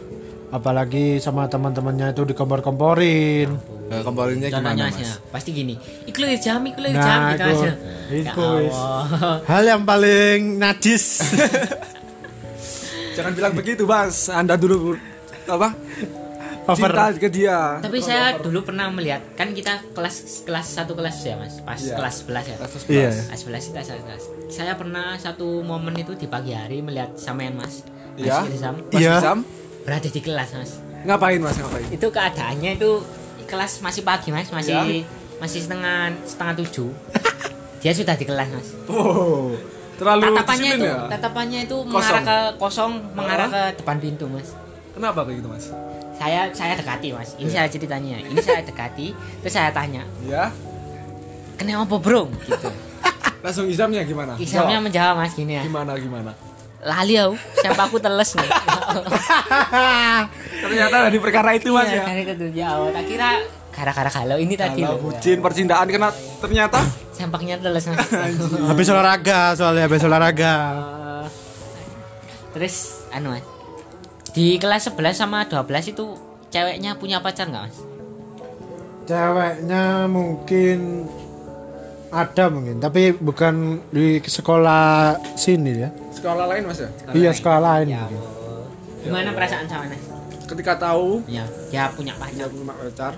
apalagi 0.49 1.19
sama 1.19 1.47
teman-temannya 1.47 2.11
itu 2.11 2.23
dikompor-komporin. 2.25 3.51
Nah, 3.91 4.07
Contohnya 4.07 4.47
gimana 4.49 4.87
Mas, 4.87 5.19
pasti 5.29 5.51
gini. 5.51 5.75
Ikut 6.07 6.23
jam, 6.39 6.63
ikut 6.63 6.79
Nah, 6.79 6.95
jam 6.95 7.19
gitu 7.29 7.43
itu- 7.43 7.59
aja. 7.59 7.73
itu, 8.09 8.23
Ya. 8.23 8.71
Allah. 8.71 9.37
Hal 9.45 9.63
yang 9.67 9.83
paling 9.83 10.57
najis. 10.57 11.35
Jangan 13.19 13.33
bilang 13.35 13.53
begitu 13.53 13.83
mas. 13.85 14.31
Anda 14.31 14.55
dulu 14.55 14.95
apa? 15.45 15.75
Over. 16.71 16.89
Cinta 16.89 17.07
ke 17.17 17.29
dia. 17.29 17.59
Tapi 17.79 17.99
saya 17.99 18.25
dulu 18.37 18.63
pernah 18.63 18.87
melihat 18.89 19.23
kan 19.35 19.51
kita 19.51 19.83
kelas 19.91 20.17
kelas 20.43 20.67
satu 20.73 20.93
kelas 20.93 21.17
ya 21.21 21.35
mas, 21.35 21.59
pas 21.59 21.77
Iya. 21.77 21.95
kelas 21.95 22.15
11 22.23 22.45
ya. 22.45 22.57
Kelas 22.57 22.73
Iya. 22.87 23.11
11. 23.11 23.17
Kelas 23.27 23.41
11 23.41 23.65
kita 23.67 23.81
saya 23.83 24.01
kelas. 24.01 24.25
Saya 24.49 24.73
pernah 24.75 25.07
satu 25.17 25.47
momen 25.61 25.95
itu 25.95 26.15
di 26.15 26.25
pagi 26.25 26.51
hari 26.51 26.79
melihat 26.79 27.15
sampean 27.15 27.55
mas. 27.55 27.83
Mas 28.13 28.21
Iya. 28.21 28.37
Irzam, 28.47 28.75
Mas 28.85 28.97
Iya. 28.97 29.15
Izam, 29.17 29.39
berada 29.83 30.09
di 30.09 30.21
kelas 30.21 30.51
mas. 30.53 30.73
ngapain 31.01 31.39
mas 31.39 31.57
ngapain? 31.57 31.87
Itu 31.89 32.07
keadaannya 32.09 32.71
itu 32.77 32.91
kelas 33.43 33.81
masih 33.81 34.03
pagi 34.03 34.29
mas, 34.29 34.47
masih 34.49 34.77
Iya. 34.77 35.09
masih 35.37 35.61
setengah 35.61 35.97
setengah 36.23 36.55
tujuh. 36.61 36.91
Dia 37.81 37.93
sudah 37.93 38.13
di 38.13 38.23
kelas 38.23 38.49
mas. 38.49 38.69
Oh, 38.87 39.57
terlalu 39.97 40.29
Tatapannya 40.31 40.71
itu, 40.71 40.85
ya? 40.85 40.97
tatapannya 41.09 41.59
itu 41.63 41.77
Kosong. 41.79 41.89
mengarah 41.91 42.23
ke 42.23 42.37
kosong, 42.57 42.93
mengarah 43.13 43.49
ke 43.49 43.63
depan 43.77 43.97
pintu 43.97 44.25
mas. 44.27 44.53
Kenapa 44.93 45.25
kayak 45.25 45.41
gitu 45.41 45.49
mas? 45.49 45.65
Saya 46.21 46.53
saya 46.53 46.77
dekati 46.77 47.09
mas. 47.11 47.33
Ini 47.35 47.49
Iya. 47.49 47.55
saya 47.57 47.69
ceritanya. 47.73 48.17
Ini 48.21 48.37
saya 48.39 48.61
dekati, 48.61 49.17
terus 49.41 49.51
saya 49.51 49.73
tanya, 49.73 50.05
Ya, 50.23 50.53
kenapa 51.57 51.97
bro? 51.97 52.29
Gitu. 52.45 52.69
langsung 53.45 53.65
Izamnya 53.67 54.05
gimana? 54.05 54.37
Isamnya 54.37 54.77
Jawab. 54.77 54.85
menjawab 54.85 55.15
mas 55.17 55.33
gini 55.33 55.57
ya. 55.57 55.65
Gimana 55.65 55.97
gimana? 55.97 56.37
Lali 56.81 57.17
aku, 57.17 57.37
siapa 57.57 57.83
aku 57.83 57.97
teles 57.97 58.37
nih. 58.37 58.49
Ternyata 60.61 60.97
dari 61.09 61.19
perkara 61.19 61.51
itu 61.53 61.69
mas 61.71 61.89
Iya, 61.89 61.97
ya. 61.97 62.05
dari 62.05 62.23
itu 62.23 62.47
ya. 62.53 62.67
Allah. 62.71 62.91
Tak 62.93 63.05
kira 63.07 63.31
gara-gara 63.71 64.11
kalau 64.11 64.37
ini 64.37 64.55
tadi 64.55 64.81
Kalau 64.81 64.97
loh. 64.97 65.09
bucin 65.09 65.39
percintaan 65.41 65.89
kena 65.89 66.09
ternyata 66.37 66.85
Sampaknya 67.11 67.57
teles 67.57 67.85
mas. 67.87 67.97
habis 68.71 68.87
olahraga 68.89 69.53
soalnya 69.55 69.85
habis 69.87 70.03
olahraga. 70.03 70.55
Terus 72.53 72.75
anu 73.11 73.33
mas. 73.33 73.45
Di 74.31 74.57
kelas 74.57 74.87
11 74.89 75.15
sama 75.17 75.43
12 75.45 75.91
itu 75.91 76.05
ceweknya 76.49 76.95
punya 76.95 77.19
pacar 77.19 77.51
nggak 77.51 77.65
mas? 77.67 77.77
Ceweknya 79.05 80.07
mungkin 80.07 81.11
ada 82.11 82.51
mungkin, 82.51 82.79
tapi 82.79 83.15
bukan 83.15 83.79
di 83.91 84.19
sekolah 84.19 85.15
sini 85.35 85.73
ya. 85.79 85.91
sekolah 86.11 86.47
lain 86.47 86.63
mas 86.67 86.79
ya. 86.79 86.91
Iya 87.11 87.31
sekolah 87.35 87.61
lain. 87.61 87.87
Ya 87.91 88.03
mungkin. 88.07 88.31
Gimana 89.03 89.31
perasaan 89.35 89.67
sama 89.67 89.91
mas? 89.91 90.03
Ketika 90.47 90.75
tahu 90.77 91.23
Ya, 91.31 91.47
dia 91.71 91.87
punya 91.95 92.15
pacar. 92.19 92.51
punya 92.51 92.75
pacar, 92.75 93.15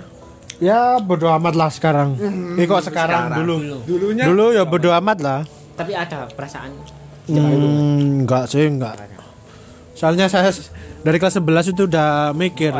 Ya 0.61 0.97
bodo 0.97 1.27
amat 1.33 1.55
lah 1.57 1.69
sekarang. 1.73 2.15
Eh 2.57 2.65
kok 2.65 2.85
sekarang, 2.85 3.33
sekarang. 3.33 3.39
dulu. 3.43 3.55
Dulu. 3.59 3.79
dulunya 3.85 4.25
Dulu 4.29 4.47
ya 4.53 4.65
bodo 4.65 4.89
amat 4.97 5.19
lah. 5.21 5.41
Tapi 5.77 5.93
ada 5.93 6.29
perasaan 6.29 6.73
Hmm, 7.23 8.23
enggak 8.23 8.45
sih 8.47 8.67
enggak. 8.67 8.99
Soalnya 9.95 10.27
saya 10.27 10.51
dari 11.03 11.17
kelas 11.17 11.35
11 11.37 11.73
itu 11.73 11.83
udah 11.85 12.31
mikir, 12.33 12.71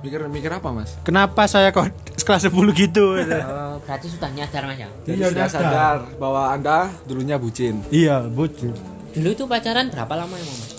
mikir 0.00 0.20
mikir 0.26 0.50
apa 0.52 0.68
mas? 0.70 0.98
kenapa 1.00 1.46
saya 1.46 1.70
kok 1.70 1.86
kelas 2.26 2.42
10 2.44 2.52
gitu. 2.76 3.14
Oh, 3.16 3.78
berarti 3.80 4.06
sudah 4.08 4.30
nyadar 4.30 4.62
mas 4.64 4.76
ya? 4.76 4.88
Jadi 5.04 5.14
Iya, 5.16 5.26
sudah 5.28 5.46
nyadar. 5.46 5.62
sadar 5.62 5.96
bahwa 6.16 6.42
anda 6.50 6.78
dulunya 7.04 7.36
bucin. 7.36 7.82
iya, 7.88 8.20
bucin. 8.20 8.74
Dulu 9.10 9.28
itu 9.30 9.44
pacaran 9.44 9.88
berapa 9.88 10.12
lama 10.12 10.34
emang 10.34 10.56
mas? 10.56 10.72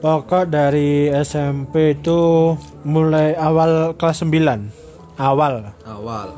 Pokok 0.00 0.44
dari 0.46 1.12
SMP 1.14 1.92
itu 1.94 2.52
mulai 2.82 3.32
awal 3.34 3.92
kelas 3.94 4.24
9. 4.24 4.72
Awal. 5.16 5.54
Awal. 5.84 6.28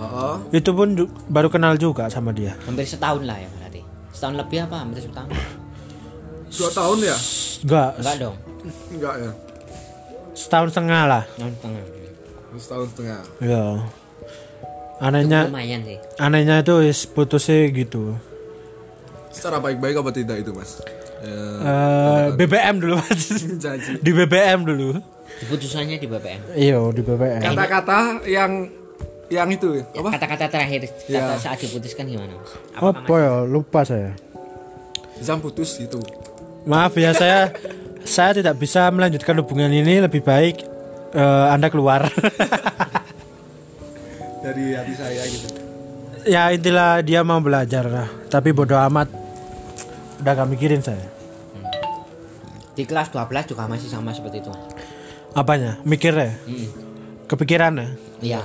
Oh, 0.00 0.40
Itu 0.48 0.72
pun 0.72 0.96
baru 1.28 1.48
kenal 1.48 1.76
juga 1.76 2.08
sama 2.08 2.32
dia. 2.32 2.56
Hampir 2.64 2.88
setahun 2.88 3.20
lah 3.20 3.36
ya 3.36 3.48
berarti. 3.50 3.84
Setahun 4.10 4.34
lebih 4.36 4.64
apa? 4.64 4.76
Hampir 4.80 5.04
setahun? 5.04 5.28
dua 6.50 6.70
tahun 6.72 6.98
ya? 7.04 7.16
Enggak, 7.60 7.90
Enggak 8.00 8.16
dong. 8.18 8.36
Enggak 8.90 9.14
ya? 9.18 9.32
setahun 10.30 10.68
setengah 10.70 11.02
lah. 11.04 11.22
Tahun 11.32 11.52
setengah. 11.52 11.82
Setahun 12.56 12.86
setengah. 12.90 13.20
Ya. 13.40 13.64
Anehnya 14.98 15.48
Lumayan 15.48 15.80
sih. 15.82 15.98
anehnya 16.16 16.60
itu 16.60 16.74
is 16.82 17.04
putusnya 17.04 17.68
gitu. 17.68 18.16
Secara 19.30 19.58
baik-baik 19.58 19.96
apa 19.96 20.10
tidak 20.10 20.36
itu 20.38 20.52
mas? 20.52 20.80
Ya, 21.20 21.40
Eh, 21.60 22.24
BBM 22.34 22.80
dulu 22.80 22.96
Mas. 22.96 23.28
janji. 23.64 23.96
di 23.96 24.10
BBM 24.10 24.64
dulu. 24.64 24.96
Keputusannya 25.40 25.96
di 25.96 26.06
BBM. 26.06 26.40
Iya, 26.52 26.80
di 26.90 27.02
BBM. 27.02 27.40
Kata-kata 27.42 27.98
yang 28.24 28.68
yang 29.28 29.46
itu 29.46 29.78
Ya, 29.78 29.84
apa? 29.94 30.08
Kata-kata 30.16 30.44
terakhir 30.48 30.80
kata 30.88 31.06
Ya. 31.06 31.36
saat 31.36 31.60
diputuskan 31.60 32.04
gimana 32.04 32.32
mas? 32.34 32.50
Apa 32.74 33.14
ya? 33.14 33.32
Lupa 33.44 33.84
saya. 33.84 34.16
Jam 35.18 35.38
putus 35.38 35.76
itu. 35.78 36.00
Maaf 36.62 36.92
ya 36.94 37.12
saya 37.12 37.52
saya 38.04 38.36
tidak 38.36 38.56
bisa 38.60 38.88
melanjutkan 38.90 39.36
hubungan 39.40 39.70
ini 39.70 40.00
lebih 40.02 40.24
baik 40.24 40.64
eh, 41.14 41.46
Anda 41.50 41.68
keluar. 41.68 42.08
Dari 44.44 44.72
hati 44.72 44.94
saya 44.96 45.22
gitu. 45.28 45.48
ya 46.24 46.48
intilah 46.48 47.04
dia 47.04 47.20
mau 47.20 47.40
belajar 47.44 47.84
lah, 47.84 48.08
tapi 48.32 48.56
bodoh 48.56 48.80
amat. 48.88 49.08
Udah 50.20 50.32
gak 50.36 50.48
mikirin 50.52 50.80
saya. 50.84 51.08
Di 52.76 52.84
kelas 52.88 53.12
12 53.12 53.52
juga 53.52 53.68
masih 53.68 53.88
sama 53.88 54.12
seperti 54.12 54.40
itu. 54.40 54.52
Apanya? 55.36 55.76
Mikirnya? 55.84 56.36
Hmm. 56.44 56.68
Kepikirannya? 57.28 57.88
Iya. 58.20 58.42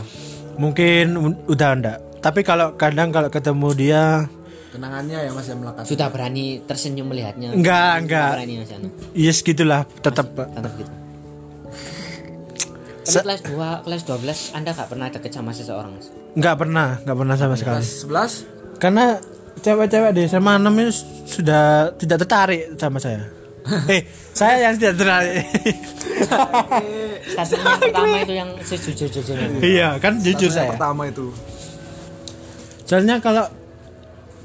Mungkin 0.55 1.15
udah 1.47 1.69
enggak. 1.75 1.99
Tapi 2.23 2.41
kalau 2.43 2.75
kadang 2.79 3.11
kalau 3.11 3.27
ketemu 3.31 3.69
dia 3.75 4.03
Kenangannya 4.75 5.17
ya 5.23 5.31
mas 5.31 5.47
yang 5.47 5.59
melekat. 5.63 5.83
Sudah 5.87 6.07
berani 6.11 6.59
tersenyum 6.67 7.07
melihatnya. 7.07 7.55
Enggak, 7.55 7.79
Sudah 7.79 8.01
enggak. 8.03 8.29
Berani 8.35 8.53
mas 8.59 8.71
Anu. 8.75 8.87
yes 9.15 9.39
gitulah 9.39 9.81
tetap 10.03 10.27
Tetap 10.35 10.71
gitu. 10.75 10.91
Tapi 13.05 13.21
kelas 13.21 13.41
2, 13.45 13.85
kelas 13.85 14.01
12 14.51 14.57
Anda 14.57 14.69
gak 14.73 14.89
pernah 14.89 15.07
deket 15.13 15.31
sama 15.31 15.53
seseorang 15.53 15.93
mas? 15.93 16.09
nggak 16.35 16.55
pernah, 16.59 16.99
nggak 17.05 17.17
pernah 17.21 17.35
sama 17.39 17.55
sekali. 17.55 17.79
Kelas 17.79 18.43
11 18.43 18.81
Karena 18.81 19.05
cewek-cewek 19.63 20.11
di 20.11 20.21
SMA 20.27 20.53
6 20.59 20.83
itu 20.83 20.91
sudah 21.25 21.63
tidak 21.95 22.17
tertarik 22.27 22.75
sama 22.75 22.99
saya. 22.99 23.23
eh, 23.93 24.03
saya 24.35 24.67
yang 24.67 24.75
tidak 24.75 24.99
tertarik. 24.99 25.45
Statement 27.25 27.65
yang 27.65 27.81
pertama 27.81 28.15
itu 28.21 28.33
yang 28.35 28.49
sejujur-jujurnya 28.61 29.47
iya, 29.63 29.89
kan 29.97 30.19
jujur 30.21 30.51
saya. 30.51 30.75
pertama 30.75 31.07
itu. 31.07 31.31
Soalnya 32.85 33.17
kalau 33.17 33.47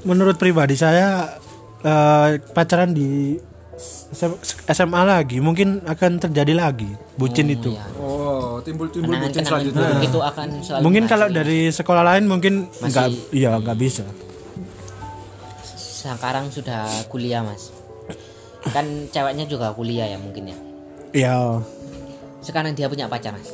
menurut 0.03 0.35
pribadi 0.35 0.73
saya 0.73 1.37
eh, 1.81 2.29
pacaran 2.51 2.91
di 2.91 3.37
SMA 4.67 5.01
lagi 5.01 5.37
mungkin 5.39 5.81
akan 5.81 6.19
terjadi 6.19 6.53
lagi 6.53 6.85
bucin 7.15 7.47
Oh, 7.47 7.55
itu. 7.55 7.69
iya. 7.71 7.85
Oh, 7.95 8.61
timbul-timbul 8.61 9.09
bucin 9.09 9.41
selanjutnya. 9.41 9.81
buruk 9.89 10.05
itu 10.05 10.19
akan 10.21 10.47
selalu 10.59 10.81
mungkin 10.83 11.03
masih- 11.03 11.11
kalau 11.11 11.27
dari 11.27 11.59
sekolah 11.67 12.03
lain 12.05 12.23
mungkin 12.25 12.53
Masih- 12.75 12.89
nggak 12.91 13.07
iya 13.31 13.51
nggak 13.57 13.77
bisa. 13.79 14.05
Sekarang 15.65 16.49
sudah 16.49 16.85
kuliah 17.07 17.41
mas. 17.41 17.69
Kan 18.67 18.85
ceweknya 19.09 19.45
juga 19.45 19.73
kuliah 19.73 20.05
ya 20.05 20.17
mungkin 20.17 20.49
ya? 20.49 20.57
Iya. 21.11 21.35
Sekarang 22.41 22.73
dia 22.73 22.85
punya 22.85 23.05
pacar 23.05 23.33
mas 23.33 23.49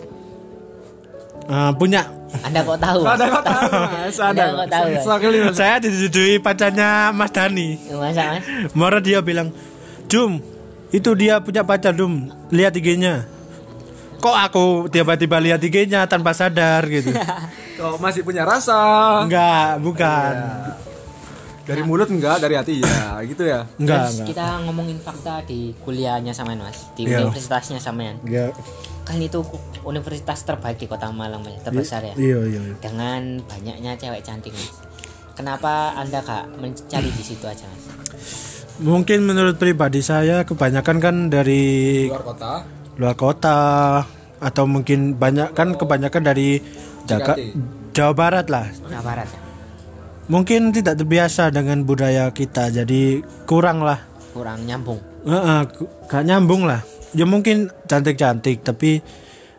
Eh, 1.47 1.71
punya 1.75 2.03
anda 2.37 2.59
kok 2.59 2.75
tahu 2.75 3.01
Ada 3.01 3.23
mas? 3.23 3.31
kok 3.31 3.43
tahu, 3.45 3.69
Mas. 3.71 4.17
Ada. 4.19 4.27
Anda 4.27 4.45
kok 4.53 4.67
tahu 4.67 4.85
mas 4.91 5.55
saya 5.55 5.75
disetujui 5.79 6.37
pacarnya 6.37 7.09
Mas 7.09 7.31
Dani 7.31 7.79
masa 7.89 8.35
mas 8.35 8.43
Mora 8.73 8.99
dia 8.99 9.23
bilang 9.23 9.55
Jum 10.05 10.43
itu 10.89 11.09
dia 11.13 11.39
punya 11.39 11.63
pacar 11.63 11.91
Dum 11.91 12.27
lihat 12.47 12.75
IG-nya 12.75 13.23
kok 14.17 14.33
aku 14.33 14.65
tiba-tiba 14.87 15.37
lihat 15.37 15.59
IG-nya 15.59 16.03
tanpa 16.05 16.31
sadar 16.31 16.83
gitu 16.85 17.15
Kok 17.77 17.95
masih 17.95 18.25
punya 18.25 18.41
rasa? 18.41 18.75
enggak 19.21 19.79
bukan 19.79 20.33
Dari 21.63 21.79
mulut 21.81 22.07
enggak, 22.07 22.39
dari 22.39 22.55
hati 22.55 22.79
ya, 22.79 23.19
gitu 23.21 23.43
ya. 23.43 23.67
enggak 23.77 24.03
Terus 24.03 24.13
enggak 24.17 24.27
kita 24.27 24.45
ngomongin 24.63 24.97
fakta 24.97 25.43
di 25.43 25.75
kuliahnya 25.77 26.31
samain 26.31 26.57
mas 26.57 26.91
di 26.91 27.05
Iya. 27.05 27.23
universitasnya 27.23 27.77
samain 27.77 28.19
enggak 28.19 28.51
kan 29.07 29.17
itu 29.17 29.39
universitas 29.81 30.43
terbaik 30.43 30.75
di 30.75 30.85
kota 30.85 31.07
Malang 31.07 31.39
mas 31.39 31.55
terbesar 31.63 32.03
ya? 32.03 32.11
Iya 32.13 32.39
iya 32.45 32.61
iya. 32.61 32.75
dengan 32.77 33.39
banyaknya 33.41 33.95
cewek 33.95 34.19
cantik 34.21 34.51
mas. 34.51 34.67
Kenapa 35.31 35.95
anda 35.95 36.19
kak 36.19 36.51
mencari 36.53 37.07
di 37.07 37.23
situ 37.23 37.47
aja 37.47 37.63
mas? 37.63 37.83
Mungkin 38.77 39.23
menurut 39.23 39.55
pribadi 39.55 40.01
saya 40.01 40.43
kebanyakan 40.43 40.97
kan 40.99 41.15
dari 41.27 42.05
Luar 42.05 42.21
kota. 42.21 42.51
luar 42.93 43.15
kota 43.15 43.57
atau 44.37 44.63
mungkin 44.67 45.15
banyak 45.15 45.55
kan 45.55 45.73
kebanyakan 45.73 46.23
dari 46.25 46.59
Jaka- 47.07 47.39
Jakarta. 47.39 47.95
Jawa 47.95 48.13
Barat 48.13 48.45
lah. 48.47 48.67
Jawa 48.83 49.01
Barat 49.01 49.27
ya? 49.27 49.39
Mungkin 50.27 50.69
tidak 50.69 50.99
terbiasa 50.99 51.47
dengan 51.49 51.81
budaya 51.81 52.27
kita 52.29 52.67
jadi 52.69 53.23
kurang 53.47 53.79
lah. 53.79 54.03
Kurang 54.29 54.67
nyambung. 54.67 54.99
Heeh, 55.23 55.61
ku- 55.71 55.87
gak 56.05 56.21
nyambung 56.21 56.67
lah 56.67 56.83
ya 57.17 57.25
mungkin 57.25 57.57
cantik 57.83 58.15
cantik 58.15 58.61
tapi 58.61 59.01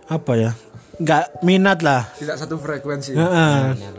apa 0.07 0.33
ya? 0.33 0.51
Nggak 0.97 1.43
minat 1.43 1.79
lah. 1.81 2.07
Tidak 2.13 2.35
satu 2.35 2.57
frekuensi. 2.57 3.13
Heeh, 3.13 3.55
Benar-benar. 3.71 3.95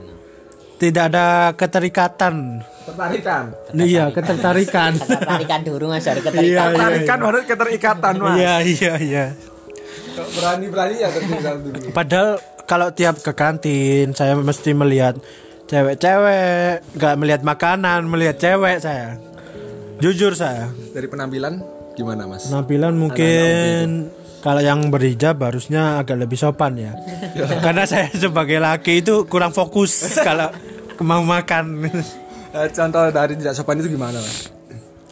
tidak 0.75 1.03
ada 1.07 1.25
keterikatan. 1.53 2.63
Tertarikan. 2.81 3.43
iya 3.77 4.09
ketertarikan. 4.09 4.91
Ketertarikan 4.99 5.59
dulu 5.61 5.85
mas 5.89 6.01
dari 6.01 6.19
Iya, 6.19 6.25
keterikatan 6.25 6.73
Tertarikan 6.73 7.17
baru 7.21 7.37
keterikatan, 7.45 8.13
Mas. 8.17 8.35
iya 8.35 8.53
iya 8.59 8.93
iya. 8.97 9.25
Kok 10.09 10.27
Berani-berani 10.33 10.95
ya 10.97 11.09
dulu. 11.11 11.93
padahal 11.93 12.29
kalau 12.65 12.89
tiap 12.89 13.19
ke 13.19 13.31
kantin 13.31 14.11
saya 14.11 14.33
mesti 14.35 14.73
melihat 14.73 15.15
cewek-cewek. 15.69 16.81
Nggak 16.95 17.13
melihat 17.15 17.41
makanan 17.43 18.03
melihat 18.03 18.35
cewek 18.35 18.77
saya. 18.79 19.15
Jujur 19.99 20.33
saya. 20.33 20.67
Dari 20.91 21.05
penampilan 21.05 21.59
gimana, 21.99 22.23
Mas? 22.25 22.47
Penampilan 22.47 22.95
mungkin 22.95 24.07
kalau 24.39 24.63
yang 24.63 24.87
berhijab 24.87 25.35
harusnya 25.43 25.99
agak 25.99 26.15
lebih 26.15 26.39
sopan 26.39 26.79
ya. 26.79 26.95
Karena 27.65 27.83
saya 27.83 28.07
sebagai 28.15 28.57
laki 28.57 29.03
itu 29.03 29.27
kurang 29.27 29.51
fokus 29.51 29.91
kalau 30.23 30.47
mau 31.03 31.19
makan. 31.19 31.91
Eh, 32.55 32.67
contoh 32.71 33.11
dari 33.11 33.35
tidak 33.35 33.53
sopan 33.53 33.77
itu 33.77 33.91
gimana, 33.91 34.15
Mas? 34.17 34.47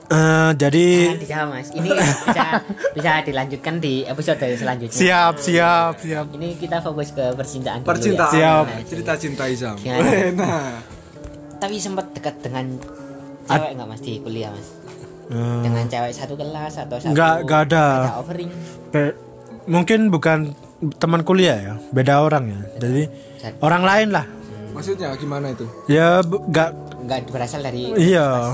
Eh, 0.07 0.51
jadi 0.55 1.19
dijawab 1.19 1.59
mas 1.59 1.67
ini 1.75 1.91
bisa 1.91 2.63
bisa 2.95 3.11
dilanjutkan 3.27 3.75
di 3.83 4.07
episode 4.07 4.39
selanjutnya 4.39 4.95
siap 4.95 5.35
siap 5.35 5.99
siap. 5.99 6.31
ini 6.31 6.55
kita 6.55 6.79
fokus 6.79 7.11
ke 7.11 7.35
percintaan 7.35 7.83
dulu 7.83 7.91
Percintaan. 7.91 8.31
ya. 8.31 8.63
Siap. 8.63 8.65
Nah, 8.71 8.81
Cerita 8.87 9.13
cinta 9.19 9.43
Izam. 9.51 9.75
Nah, 10.39 10.79
tapi 11.59 11.75
sempat 11.75 12.07
dekat 12.15 12.39
dengan 12.39 12.79
cewek 13.51 13.75
nggak 13.75 13.87
mas 13.91 13.99
di 13.99 14.23
kuliah 14.23 14.47
mas 14.47 14.76
Eh, 15.27 15.59
dengan 15.59 15.83
cewek 15.85 16.11
satu 16.11 16.33
kelas 16.33 16.73
atau 16.77 16.97
satu 16.97 17.11
Nggak- 17.11 17.37
nggak 17.43 17.61
ada. 17.67 17.85
beda 17.99 18.15
offering 18.17 18.49
be- 18.89 19.15
mungkin 19.65 19.99
bukan 20.07 20.55
teman 20.95 21.21
kuliah 21.21 21.57
ya, 21.57 21.73
beda 21.89 22.21
orang 22.21 22.47
ya. 22.47 22.59
Jadi 22.77 23.03
orang 23.59 23.83
lain 23.83 24.09
lah. 24.11 24.25
maksudnya 24.69 25.09
gimana 25.13 25.49
itu? 25.49 25.65
Ya 25.87 26.21
nggak 26.21 26.69
nggak 27.01 27.19
berasal 27.27 27.59
dari 27.59 27.91
iya, 27.97 28.53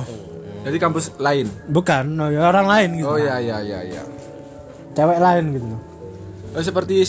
Jadi 0.64 0.78
kampus 0.78 1.12
lain. 1.18 1.52
bukan 1.68 2.04
ya, 2.26 2.48
orang 2.48 2.66
lain 2.66 2.90
gitu. 2.98 3.06
Oh 3.06 3.18
iya 3.18 3.36
iya 3.38 3.58
iya 3.60 3.80
iya. 3.84 4.02
Cewek 4.94 5.20
lain 5.20 5.46
gitu. 5.52 5.68
Oh, 6.54 6.62
seperti 6.62 7.04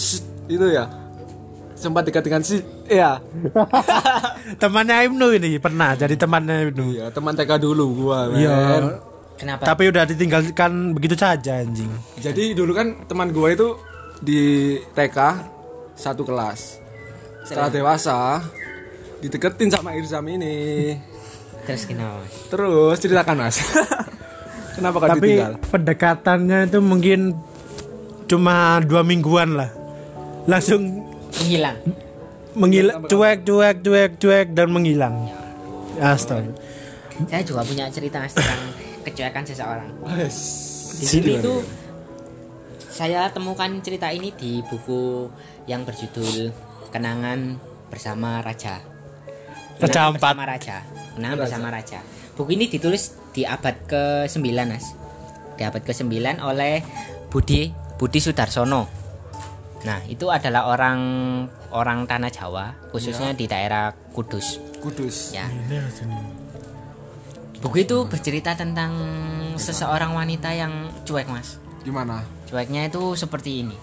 itu 0.46 0.66
ya. 0.66 0.90
Sempat 1.74 2.04
dekat 2.04 2.20
dengan 2.22 2.42
si 2.42 2.58
Iya. 2.84 3.22
Temannya 4.60 5.06
Ibnu 5.06 5.26
ini 5.32 5.56
pernah 5.56 5.94
jadi 5.94 6.14
temannya 6.14 6.68
Ibnu. 6.68 6.84
Iya, 6.92 7.06
teman 7.10 7.32
TK 7.32 7.56
dulu 7.56 7.84
gua, 7.96 8.28
men. 8.28 8.40
Iya. 8.40 8.56
Kenapa 9.34 9.62
Tapi 9.66 9.90
udah 9.90 10.04
ditinggalkan 10.06 10.94
begitu 10.94 11.14
saja 11.18 11.60
anjing. 11.62 11.90
Jadi 12.18 12.54
dulu 12.54 12.72
kan 12.74 13.06
teman 13.06 13.30
gua 13.30 13.54
itu 13.54 13.76
di 14.20 14.76
TK 14.94 15.18
satu 15.94 16.22
kelas. 16.24 16.80
Setelah 17.44 17.68
dewasa 17.68 18.40
dideketin 19.20 19.68
sama 19.68 19.96
Irzam 19.96 20.24
ini. 20.28 20.96
terus 21.64 21.88
kenapa 21.88 22.20
Terus 22.52 22.96
ceritakan 23.00 23.36
Mas. 23.40 23.56
Kenapa 24.76 24.96
kau 25.00 25.06
Tapi 25.06 25.38
ditinggal? 25.38 25.54
pendekatannya 25.70 26.58
itu 26.66 26.78
mungkin 26.82 27.20
cuma 28.26 28.82
dua 28.82 29.06
mingguan 29.06 29.54
lah. 29.54 29.70
Langsung 30.50 31.08
menghilang 31.40 31.78
menghilang 32.54 33.06
cuek 33.06 33.42
cuek 33.46 33.76
cuek 33.82 34.10
cuek 34.18 34.46
dan 34.54 34.68
menghilang. 34.70 35.30
Astaga. 35.98 36.50
saya 37.30 37.46
juga 37.46 37.62
punya 37.62 37.86
cerita 37.94 38.18
tentang 38.26 38.74
kecuekan 39.04 39.44
seseorang 39.44 39.92
di 40.94 41.06
sini 41.06 41.38
tuh 41.38 41.60
saya 42.94 43.26
temukan 43.34 43.66
cerita 43.82 44.06
ini 44.14 44.30
di 44.38 44.62
buku 44.62 45.26
yang 45.66 45.82
berjudul 45.82 46.54
Kenangan 46.94 47.58
Bersama 47.90 48.38
Raja. 48.38 48.78
Raja 49.82 49.82
Kenangan 49.82 50.14
Empat. 50.14 50.30
Bersama 50.30 50.44
Raja. 50.46 50.76
Kenangan 51.18 51.38
Bersama 51.42 51.68
Raja. 51.74 51.98
Buku 52.38 52.54
ini 52.54 52.70
ditulis 52.70 53.18
di 53.34 53.42
abad 53.42 53.74
ke-9, 53.90 54.46
Mas. 54.70 54.94
Di 55.58 55.66
abad 55.66 55.82
ke-9 55.82 56.38
oleh 56.46 56.86
Budi 57.34 57.74
Budi 57.98 58.22
Sudarsono. 58.22 58.86
Nah, 59.82 59.98
itu 60.06 60.30
adalah 60.30 60.70
orang 60.70 61.00
orang 61.74 62.06
tanah 62.06 62.30
Jawa, 62.30 62.78
khususnya 62.94 63.34
di 63.34 63.50
daerah 63.50 63.90
Kudus. 64.14 64.62
Kudus. 64.78 65.34
Ya. 65.34 65.50
Buku 67.64 67.80
itu 67.80 68.04
bercerita 68.04 68.52
tentang 68.52 68.92
seseorang 69.56 70.12
wanita 70.12 70.52
yang 70.52 70.92
cuek, 71.02 71.24
Mas. 71.26 71.56
Gimana? 71.80 72.20
Cueknya 72.44 72.84
itu 72.84 73.16
seperti 73.16 73.64
ini. 73.64 73.76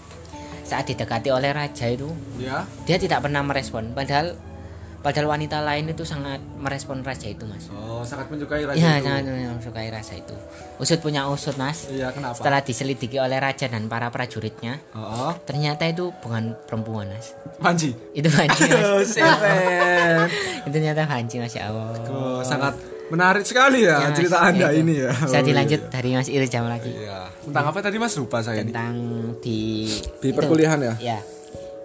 Saat 0.62 0.86
didekati 0.86 1.28
oleh 1.28 1.50
raja 1.50 1.90
itu, 1.90 2.06
Ya. 2.38 2.62
dia 2.86 2.94
tidak 2.96 3.20
pernah 3.20 3.42
merespon. 3.42 3.90
Padahal 3.90 4.38
padahal 5.02 5.26
wanita 5.28 5.58
lain 5.58 5.90
itu 5.90 6.06
sangat 6.06 6.38
merespon 6.54 7.02
raja 7.02 7.26
itu, 7.26 7.42
Mas. 7.42 7.66
Oh, 7.68 8.06
sangat 8.06 8.30
menyukai 8.30 8.62
raja 8.62 8.78
Iya, 8.78 8.92
itu. 8.94 9.04
sangat 9.04 9.22
menyukai 9.26 9.88
raja 9.90 10.14
itu. 10.14 10.34
Usut 10.78 11.02
punya 11.02 11.26
usut, 11.26 11.58
Mas. 11.58 11.90
Iya, 11.90 12.14
kenapa? 12.14 12.38
Setelah 12.38 12.62
diselidiki 12.62 13.18
oleh 13.18 13.42
raja 13.42 13.66
dan 13.66 13.90
para 13.90 14.14
prajuritnya, 14.14 14.78
Oh, 14.94 15.34
ternyata 15.42 15.82
itu 15.84 16.14
bukan 16.16 16.54
perempuan, 16.70 17.10
Mas. 17.10 17.34
Panji. 17.58 17.98
Itu 18.14 18.30
Panji, 18.30 18.62
Mas. 18.62 18.86
Oh, 18.86 19.02
itu 20.62 20.70
ternyata 20.70 21.02
Panji, 21.02 21.42
Mas 21.42 21.50
ya 21.50 21.66
Allah. 21.66 21.90
Oh, 22.06 22.38
sangat 22.40 22.78
menarik 23.12 23.44
sekali 23.44 23.84
ya, 23.84 24.00
Ya, 24.00 24.08
Mas. 24.08 24.16
cerita 24.16 24.36
Anda 24.40 24.68
itu. 24.68 24.80
ini 24.80 24.94
ya. 24.98 25.10
Saya 25.22 25.38
Oh, 25.38 25.46
dilanjut 25.46 25.80
dari 25.86 26.10
Mas 26.12 26.28
Irjam 26.28 26.64
lagi. 26.64 26.88
Iya. 26.90 27.28
Tentang 27.42 27.64
apa 27.66 27.78
tadi 27.78 27.96
Mas? 27.96 28.16
Lupa 28.16 28.40
saya 28.40 28.60
ini. 28.60 28.72
Tentang 28.72 28.94
di 29.38 29.84
Di 30.16 30.26
itu. 30.26 30.34
perkuliahan 30.34 30.80
ya? 30.80 30.94
Ya. 30.98 31.18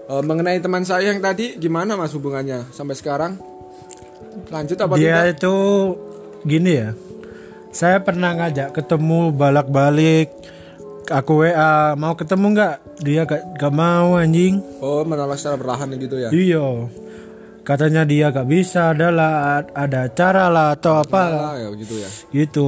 Oh, 0.07 0.21
mengenai 0.21 0.57
teman 0.57 0.81
saya 0.81 1.11
yang 1.11 1.19
tadi 1.19 1.55
gimana 1.55 1.93
Mas 1.93 2.11
hubungannya 2.11 2.71
sampai 2.71 2.95
sekarang? 2.95 3.35
Lanjut 4.47 4.77
apa 4.77 4.95
Dia 4.95 5.25
tidak? 5.25 5.35
itu 5.35 5.55
gini 6.41 6.71
ya. 6.77 6.89
Saya 7.69 7.99
pernah 7.99 8.31
ngajak 8.33 8.71
ketemu 8.71 9.29
balak-balik 9.31 10.31
aku 11.07 11.41
WA 11.41 11.73
mau 11.93 12.13
ketemu 12.13 12.45
nggak 12.51 12.73
dia 12.99 13.21
gak, 13.23 13.55
gak 13.55 13.71
mau 13.71 14.15
anjing 14.15 14.59
Oh, 14.77 15.03
menolak 15.03 15.35
secara 15.35 15.55
perlahan 15.55 15.91
gitu 15.95 16.17
ya. 16.17 16.27
iya 16.29 16.67
katanya 17.67 18.07
dia 18.07 18.31
gak 18.31 18.47
bisa 18.47 18.95
adalah 18.95 19.59
ada 19.75 20.07
cara 20.07 20.47
lah 20.47 20.71
atau 20.71 21.03
apa 21.03 21.21
ya 21.59 21.67
gitu 21.75 21.99
ya. 21.99 22.09
gitu. 22.31 22.67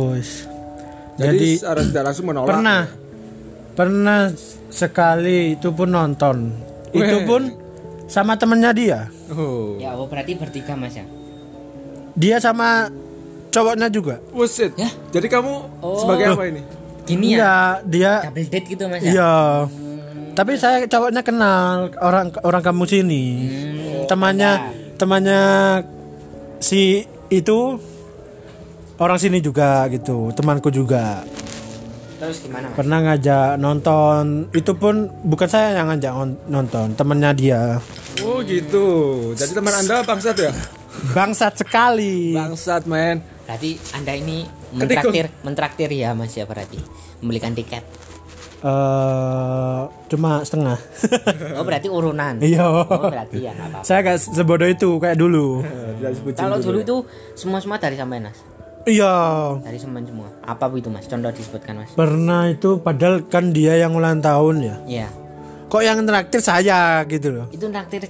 Jadi, 1.16 1.40
jadi 1.40 1.48
secara 1.56 1.82
tidak 1.82 2.04
langsung 2.04 2.26
menolak. 2.28 2.52
pernah 2.52 2.82
pernah 3.74 4.20
sekali 4.68 5.56
itu 5.56 5.72
pun 5.72 5.88
nonton 5.88 6.52
itu 6.92 7.16
Weh. 7.16 7.24
pun 7.24 7.42
sama 8.06 8.36
temennya 8.36 8.72
dia 8.72 9.00
Oh. 9.30 9.78
Ya, 9.78 9.94
oh 9.94 10.10
berarti 10.10 10.34
bertiga 10.34 10.74
Mas 10.74 10.98
ya. 10.98 11.06
dia 12.12 12.42
sama 12.42 12.90
cowoknya 13.50 13.88
juga 13.88 14.18
Buset. 14.30 14.74
Ya? 14.76 14.90
Jadi 15.10 15.28
kamu 15.28 15.54
Oh. 15.80 15.96
sebagai 15.96 16.34
apa 16.34 16.44
ini? 16.46 16.62
gini 17.06 17.34
ya 17.34 17.40
Enggak, 17.40 17.74
dia 17.88 18.12
double 18.26 18.48
date 18.48 18.68
gitu 18.68 18.84
mas 18.86 19.02
ya? 19.02 19.10
iya. 19.10 19.36
Tapi 20.34 20.52
saya 20.56 20.86
cowoknya 20.86 21.22
kenal 21.22 21.90
orang 22.00 22.30
orang 22.42 22.62
kamu 22.62 22.84
sini. 22.86 23.24
Hmm, 23.44 24.06
temannya 24.06 24.52
temannya 25.00 25.42
si 26.60 27.08
itu 27.32 27.80
orang 29.00 29.16
sini 29.16 29.40
juga 29.40 29.88
gitu, 29.88 30.36
temanku 30.36 30.68
juga. 30.70 31.24
terus 32.20 32.44
gimana 32.44 32.68
mas 32.68 32.76
Pernah 32.76 33.00
ngajak 33.00 33.56
nonton, 33.56 34.52
itu 34.52 34.76
pun 34.76 35.08
bukan 35.24 35.48
saya 35.48 35.72
yang 35.72 35.88
ngajak 35.88 36.12
on- 36.12 36.40
nonton, 36.52 36.92
temennya 36.92 37.32
dia. 37.32 37.62
Oh 38.20 38.44
gitu. 38.44 38.88
Jadi 39.40 39.56
teman 39.56 39.72
anda 39.72 40.04
bangsat 40.04 40.36
ya? 40.36 40.52
Bangsat 41.16 41.64
sekali. 41.64 42.36
Bangsat 42.36 42.84
men. 42.84 43.24
berarti 43.48 43.82
anda 43.98 44.14
ini 44.14 44.46
mentraktir 44.70 45.26
mentraktir 45.42 45.90
ya 45.90 46.14
mas 46.14 46.38
ya 46.38 46.46
berarti 46.46 46.78
membelikan 47.18 47.58
tiket 47.58 47.82
eh 48.60 49.80
cuma 50.08 50.42
setengah. 50.42 50.78
oh 51.58 51.64
berarti 51.64 51.88
urunan 51.88 52.36
Iya. 52.40 52.66
oh 52.66 53.08
berarti 53.08 53.38
ya 53.42 53.52
apa-apa 53.54 53.82
saya 53.82 54.00
gak 54.04 54.20
sebodoh 54.20 54.68
itu 54.68 54.90
kayak 54.98 55.16
dulu. 55.16 55.64
Kalau 56.36 56.58
dulu 56.58 56.80
ya. 56.80 56.86
itu 56.86 56.96
semua 57.34 57.60
semua 57.60 57.78
dari 57.78 57.96
sampai 57.96 58.20
mas 58.20 58.40
Iya. 58.84 59.16
dari 59.62 59.78
semen 59.78 60.04
semua 60.04 60.28
apa 60.42 60.66
itu 60.74 60.88
mas 60.88 61.06
contoh 61.06 61.30
disebutkan 61.30 61.74
mas 61.78 61.92
Pernah 61.94 62.48
itu 62.48 62.80
padahal 62.80 63.24
kan 63.24 63.52
dia 63.52 63.76
yang 63.76 63.94
ulang 63.94 64.20
tahun 64.20 64.56
ya. 64.60 64.76
Iya 64.86 65.08
Kok 65.70 65.84
yang 65.86 66.02
traktir 66.02 66.42
saya 66.42 67.06
gitu 67.06 67.30
loh. 67.32 67.46
itu 67.52 67.64
traktir 67.70 68.10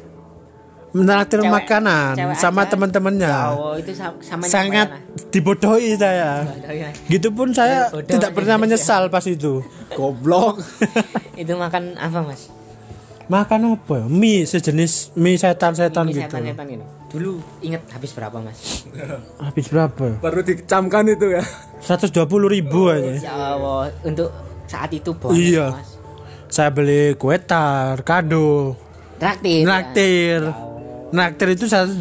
Menraktir 0.90 1.38
Cewek- 1.40 1.54
makanan 1.54 2.14
cewek 2.16 2.36
sama 2.36 2.66
teman-temannya. 2.66 3.36
oh 3.54 3.74
itu 3.74 3.94
sa- 3.94 4.18
sama 4.20 4.42
Sangat 4.44 4.90
dibodohi 5.30 5.94
saya. 5.94 6.42
ya. 6.66 6.90
Gitu 7.06 7.30
pun 7.30 7.52
saya 7.52 7.88
Bodoh 7.88 8.10
tidak 8.10 8.34
pernah 8.34 8.58
Mas, 8.58 8.62
menyesal 8.66 9.06
pas 9.08 9.22
itu. 9.24 9.62
Goblok. 9.92 10.58
itu 11.42 11.54
makan 11.54 11.94
apa 11.94 12.20
mas 12.24 12.50
Makan 13.26 13.78
apa 13.78 13.94
ya? 13.96 14.06
Mie 14.08 14.42
sejenis 14.44 15.14
mie 15.14 15.38
setan-setan 15.38 16.10
gitu. 16.10 16.26
setan-setan 16.26 16.66
gitu 16.68 16.86
dulu 17.10 17.38
inget 17.60 17.82
habis 17.90 18.10
berapa 18.10 18.38
mas 18.38 18.86
Habis 19.46 19.66
berapa? 19.68 20.02
ya? 20.04 20.16
Baru 20.20 20.42
dicamkan 20.42 21.06
itu 21.06 21.26
ya. 21.32 21.46
120 21.80 22.18
ribu 22.48 22.90
aja. 22.90 23.14
ya 23.16 23.34
Allah 23.52 23.94
untuk 24.02 24.34
saat 24.66 24.90
itu 24.90 25.14
bonus 25.14 25.34
Iya. 25.36 25.70
mas 25.72 25.90
Saya 26.48 26.70
beli 26.70 27.14
kue 27.14 27.38
tar, 27.40 28.02
kado, 28.02 28.74
traktir 29.16 29.62
naktir. 29.64 30.42
Naktir 31.10 31.58
itu 31.58 31.66
120, 31.66 31.98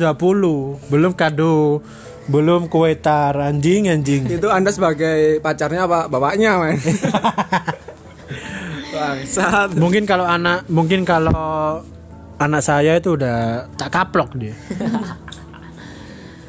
belum 0.92 1.12
kado, 1.16 1.81
belum 2.29 2.68
kue 2.68 2.92
tar, 3.01 3.40
anjing 3.40 3.88
anjing. 3.88 4.29
Itu 4.29 4.53
anda 4.53 4.68
sebagai 4.68 5.40
pacarnya 5.40 5.88
apa? 5.88 6.12
Bapaknya 6.12 6.61
men. 6.61 6.77
Bangsat. 8.92 9.73
Mungkin 9.77 10.05
kalau 10.05 10.29
anak, 10.29 10.68
mungkin 10.68 11.09
kalau 11.09 11.81
anak 12.37 12.61
saya 12.61 13.01
itu 13.01 13.16
udah 13.16 13.64
tak 13.81 13.92
kaplok 13.92 14.37
dia. 14.37 14.55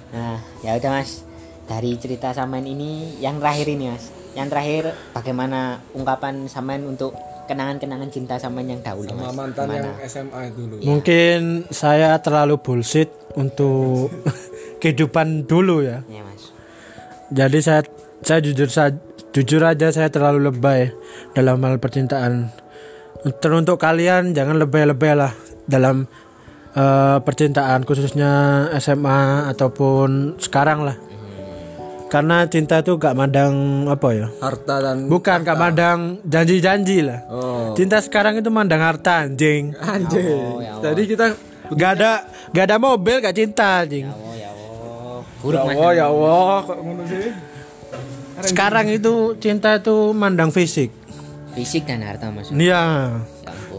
Nah, 0.10 0.42
ya 0.66 0.74
udah 0.74 0.90
Mas. 0.90 1.22
Dari 1.70 1.94
cerita 2.02 2.34
Samen 2.34 2.66
ini 2.66 3.22
yang 3.22 3.38
terakhir 3.38 3.70
ini 3.70 3.94
Mas. 3.94 4.10
Yang 4.34 4.48
terakhir 4.50 4.84
bagaimana 5.14 5.86
ungkapan 5.94 6.50
Samen 6.50 6.82
untuk 6.90 7.14
kenangan-kenangan 7.50 8.10
cinta 8.10 8.38
Samen 8.38 8.70
yang 8.70 8.80
dahulu 8.80 9.10
Sama 9.10 9.26
Mas? 9.26 9.34
mantan 9.34 9.66
Gimana? 9.66 9.82
yang 9.82 9.98
SMA 10.06 10.42
dulu. 10.54 10.76
Mungkin 10.80 11.40
saya 11.74 12.14
terlalu 12.22 12.62
bullshit 12.62 13.10
untuk 13.34 14.14
kehidupan 14.82 15.44
dulu 15.44 15.82
ya. 15.82 16.06
Ya 16.06 16.22
Mas. 16.22 16.54
Jadi 17.34 17.60
saya 17.60 17.82
saya 18.22 18.40
jujur 18.40 18.70
saya 18.70 18.94
jujur 19.32 19.62
aja 19.62 19.90
saya 19.90 20.08
terlalu 20.08 20.48
lebay 20.48 20.94
dalam 21.34 21.58
hal 21.60 21.82
percintaan. 21.82 22.54
Teruntuk 23.42 23.78
kalian 23.78 24.32
jangan 24.32 24.56
lebay-lebay 24.56 25.12
lah 25.12 25.34
dalam 25.66 26.06
eh, 26.72 27.18
percintaan 27.20 27.84
khususnya 27.84 28.32
SMA 28.78 29.50
ataupun 29.50 30.38
sekarang 30.38 30.86
lah. 30.86 30.96
Karena 32.10 32.50
cinta 32.50 32.82
itu 32.82 32.98
gak 32.98 33.14
mandang 33.14 33.86
apa 33.86 34.10
ya? 34.18 34.28
Harta 34.42 34.82
dan 34.82 35.06
Bukan 35.06 35.46
gak 35.46 35.58
mandang 35.58 36.18
janji-janji 36.26 37.06
lah. 37.06 37.22
Oh. 37.30 37.78
Cinta 37.78 38.02
sekarang 38.02 38.42
itu 38.42 38.50
mandang 38.50 38.82
harta 38.82 39.30
anjing. 39.30 39.78
Anjing. 39.78 40.66
ya 40.66 40.74
Allah. 40.74 40.84
Jadi 40.90 41.02
kita 41.06 41.26
Gak 41.70 42.02
ada 42.02 42.26
gak 42.50 42.66
ada 42.66 42.78
mobil 42.82 43.22
gak 43.22 43.38
cinta 43.38 43.86
anjing. 43.86 44.10
Ya 44.10 44.14
Allah. 44.14 44.34
Ya. 45.40 45.62
Allah, 45.64 45.92
ya 45.96 46.06
Allah, 46.12 46.62
ngono 46.68 47.04
sih? 47.08 47.32
Sekarang 48.44 48.90
itu 48.90 49.38
cinta 49.38 49.78
itu 49.78 50.12
mandang 50.12 50.50
fisik. 50.50 50.92
Fisik 51.54 51.86
dan 51.86 52.02
harta 52.02 52.34
Mas. 52.34 52.50
Iya. 52.50 52.58
Ya. 52.58 52.84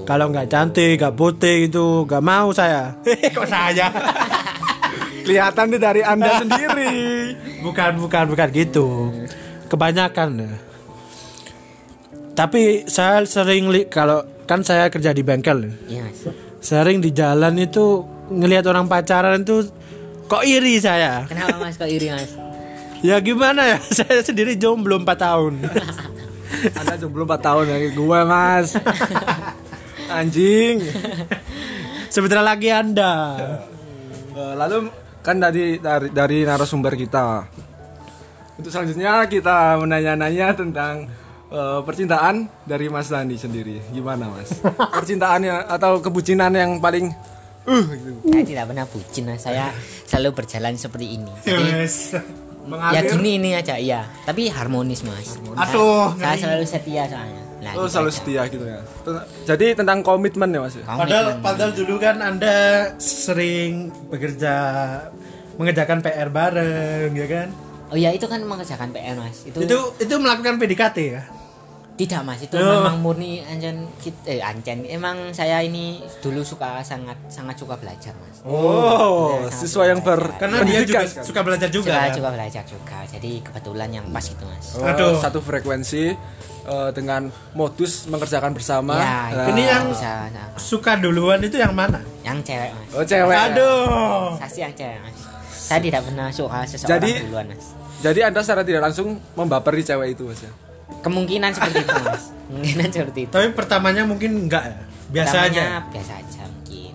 Kalau 0.09 0.33
nggak 0.33 0.51
cantik, 0.51 0.99
nggak 0.99 1.15
putih 1.15 1.71
itu 1.71 2.07
nggak 2.09 2.25
mau 2.25 2.51
saya. 2.51 2.99
Kok 3.37 3.47
saya? 3.47 3.87
Kelihatan 5.23 5.65
nih 5.69 5.81
dari 5.81 6.03
Anda 6.03 6.31
sendiri. 6.43 6.93
bukan, 7.61 8.01
bukan, 8.01 8.25
bukan 8.29 8.49
gitu. 8.51 8.87
Kebanyakan 9.69 10.29
ya. 10.39 10.51
Tapi 12.35 12.89
saya 12.89 13.21
sering 13.25 13.69
li 13.69 13.85
kalau 13.87 14.25
kan 14.49 14.65
saya 14.65 14.89
kerja 14.89 15.13
di 15.13 15.21
bengkel. 15.21 15.69
ya. 15.87 16.01
Iya. 16.01 16.05
Sering 16.61 17.01
di 17.01 17.13
jalan 17.13 17.57
itu 17.57 18.03
ngelihat 18.31 18.65
orang 18.67 18.87
pacaran 18.87 19.41
itu 19.41 19.69
kok 20.25 20.43
iri 20.43 20.79
saya. 20.79 21.27
Kenapa 21.27 21.59
Mas 21.59 21.77
kok 21.77 21.89
iri 21.89 22.09
Mas? 22.09 22.33
Ya 23.01 23.17
gimana 23.19 23.65
ya? 23.65 23.79
Saya 23.97 24.21
sendiri 24.21 24.61
jomblo 24.61 25.01
4 25.01 25.09
tahun. 25.17 25.53
Anda 26.81 26.95
jomblo 27.01 27.25
4 27.25 27.41
tahun 27.41 27.65
ya 27.67 27.77
gue, 27.91 28.21
Mas. 28.29 28.77
Anjing. 30.07 30.85
Sebentar 32.13 32.45
lagi 32.45 32.69
Anda. 32.69 33.13
Eh, 34.37 34.55
lalu 34.55 34.93
kan 35.21 35.37
dari 35.37 35.77
dari 35.81 36.09
dari 36.13 36.39
narasumber 36.45 36.97
kita. 36.97 37.45
Untuk 38.61 38.73
selanjutnya 38.73 39.25
kita 39.25 39.81
menanya-nanya 39.81 40.53
tentang 40.53 41.09
eh, 41.49 41.81
percintaan 41.85 42.49
dari 42.69 42.93
Mas 42.93 43.09
Dani 43.09 43.37
sendiri. 43.37 43.81
Gimana, 43.93 44.29
Mas? 44.29 44.61
Percintaannya 45.01 45.65
atau 45.69 46.01
kebucinan 46.05 46.53
yang 46.53 46.77
paling 46.81 47.09
uh 47.69 47.85
gitu. 47.93 48.11
Saya 48.29 48.45
tidak 48.45 48.65
pernah 48.73 48.87
bucin. 48.89 49.25
Saya 49.37 49.65
selalu 50.09 50.31
berjalan 50.37 50.75
seperti 50.77 51.07
ini. 51.21 51.33
Jadi 51.45 51.65
ya 52.93 53.01
gini 53.05 53.31
ini 53.41 53.51
aja 53.57 53.81
iya. 53.81 54.05
Tapi 54.25 54.53
harmonis 54.53 55.05
Mas. 55.05 55.41
Aduh, 55.57 56.17
Saya 56.21 56.37
selalu 56.37 56.65
setia 56.69 57.09
soalnya. 57.09 57.50
Nah, 57.61 57.73
Oh, 57.75 57.85
gitu 57.85 57.93
selalu 57.93 58.09
aja. 58.09 58.17
setia 58.17 58.43
gitu 58.49 58.65
ya. 58.65 58.81
Jadi 59.45 59.67
tentang 59.75 60.01
komitmen 60.01 60.49
ya, 60.49 60.61
Mas. 60.61 60.75
ya? 60.75 60.85
Padahal, 60.85 61.27
padahal 61.39 61.73
dulu 61.73 61.95
kan 61.97 62.17
Anda 62.19 62.57
sering 62.97 63.93
bekerja 64.09 64.55
mengerjakan 65.55 66.01
PR 66.01 66.29
bareng, 66.29 67.13
ya 67.13 67.27
kan? 67.29 67.49
Oh 67.91 67.99
ya 67.99 68.09
itu 68.11 68.25
kan 68.25 68.41
mengerjakan 68.41 68.91
PR 68.91 69.13
Mas. 69.15 69.45
Itu, 69.45 69.61
Itu 69.61 69.79
itu 69.99 70.15
melakukan 70.17 70.57
PDKT 70.57 70.99
ya? 71.11 71.23
Tidak 72.01 72.21
Mas. 72.23 72.41
Itu 72.41 72.57
Oh. 72.57 72.65
memang 72.81 72.97
murni 72.99 73.43
ancan 73.43 73.85
kit- 73.97 74.25
eh 74.25 74.41
ancan. 74.41 74.83
Emang 74.83 75.17
saya 75.31 75.61
ini 75.61 76.01
dulu 76.19 76.41
suka 76.41 76.81
sangat 76.81 77.21
sangat 77.29 77.55
suka 77.55 77.77
belajar 77.77 78.17
Mas. 78.17 78.41
Oh, 78.43 79.45
siswa 79.51 79.85
yang 79.85 80.01
ber 80.01 80.33
Karena 80.35 80.65
dia 80.65 80.81
juga 80.83 81.05
suka 81.05 81.41
belajar 81.43 81.69
juga. 81.69 81.93
Suka 81.93 82.01
kan? 82.03 82.17
juga 82.17 82.29
belajar 82.33 82.63
juga. 82.65 82.99
Jadi 83.05 83.33
kebetulan 83.41 83.89
yang 83.91 84.07
pas 84.09 84.25
gitu 84.25 84.41
Mas. 84.43 84.67
Oh, 84.75 84.83
Aduh. 84.83 85.21
satu 85.21 85.39
frekuensi 85.41 86.17
eh, 86.63 86.91
dengan 86.91 87.29
modus 87.53 88.05
mengerjakan 88.07 88.53
bersama. 88.53 88.95
Ya, 88.95 89.21
Nah, 89.35 89.47
Ini 89.49 89.63
yang 89.67 89.85
bisa 89.89 90.29
nah. 90.29 90.49
suka 90.57 90.93
duluan 90.95 91.41
itu 91.41 91.57
yang 91.57 91.73
mana? 91.73 92.01
yang 92.23 92.41
cewek 92.41 92.71
Mas. 92.71 92.89
Oh, 92.93 93.03
cewek. 93.03 93.29
ya? 93.31 93.45
Aduh. 93.51 94.37
Saya 94.37 94.49
sih 94.49 94.63
yang 94.63 94.75
cewek 94.75 94.99
Mas. 95.01 95.17
Saya 95.51 95.81
tidak 95.81 96.01
pernah 96.03 96.29
suka 96.31 96.65
seseorang 96.65 96.91
Jadi- 96.97 97.17
duluan 97.23 97.47
Mas. 97.47 97.65
Jadi 98.01 98.21
Anda 98.23 98.41
secara 98.41 98.63
tidak 98.63 98.83
langsung 98.83 99.09
membaperi 99.35 99.81
cewek 99.83 100.15
itu, 100.15 100.25
Mas 100.25 100.41
ya. 100.41 100.53
Kemungkinan 101.01 101.51
seperti 101.51 101.79
itu 101.81 101.95
Mas. 101.97 102.25
Kemungkinan 102.47 102.89
seperti 102.91 103.21
itu. 103.25 103.33
Tapi 103.33 103.47
pertamanya 103.51 104.03
mungkin 104.03 104.31
enggak 104.41 104.65
ya? 104.65 104.77
Biasa 105.11 105.35
Pertamanya 105.43 105.65
aja. 105.65 105.89
biasa 105.89 106.13
aja 106.17 106.43
mungkin 106.45 106.93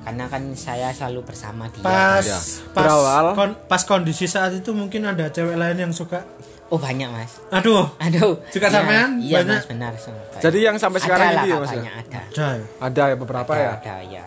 karena 0.00 0.24
kan 0.26 0.42
saya 0.52 0.88
selalu 0.90 1.20
bersama 1.22 1.64
dia 1.66 1.80
Pas 1.80 2.20
Ya. 2.20 2.36
pas 2.70 2.84
Berawal. 2.84 3.24
kon- 3.32 3.58
pas 3.64 3.82
kondisi 3.82 4.26
saat 4.26 4.52
itu 4.52 4.70
mungkin 4.70 5.00
ada 5.02 5.26
cewek 5.26 5.54
lain 5.54 5.78
yang 5.78 5.92
suka. 5.92 6.20
oh 6.66 6.76
banyak 6.76 7.06
mas 7.06 7.40
Aduh. 7.50 7.88
aduh 7.96 8.36
Suka 8.48 8.66
Iya, 8.66 8.74
sampean? 8.74 9.10
iya 9.18 9.40
Banyak? 9.40 9.54
mas 9.54 9.66
benar 9.66 9.92
sumpah. 9.94 10.40
Jadi 10.40 10.58
yang 10.60 10.76
sampai 10.76 10.98
Ada 10.98 11.04
sekarang 11.04 11.28
ini 11.30 11.46
ya, 11.46 11.56
Mas 11.56 11.68
ya? 11.68 11.76
banyak 11.78 11.94
ada 11.96 12.20
Jai. 12.30 12.60
Ada 12.78 13.02
ya 13.06 13.16
beberapa 13.16 13.50
ada, 13.50 13.62
ya. 13.62 13.72
ada 13.74 13.96
ya 14.02 14.24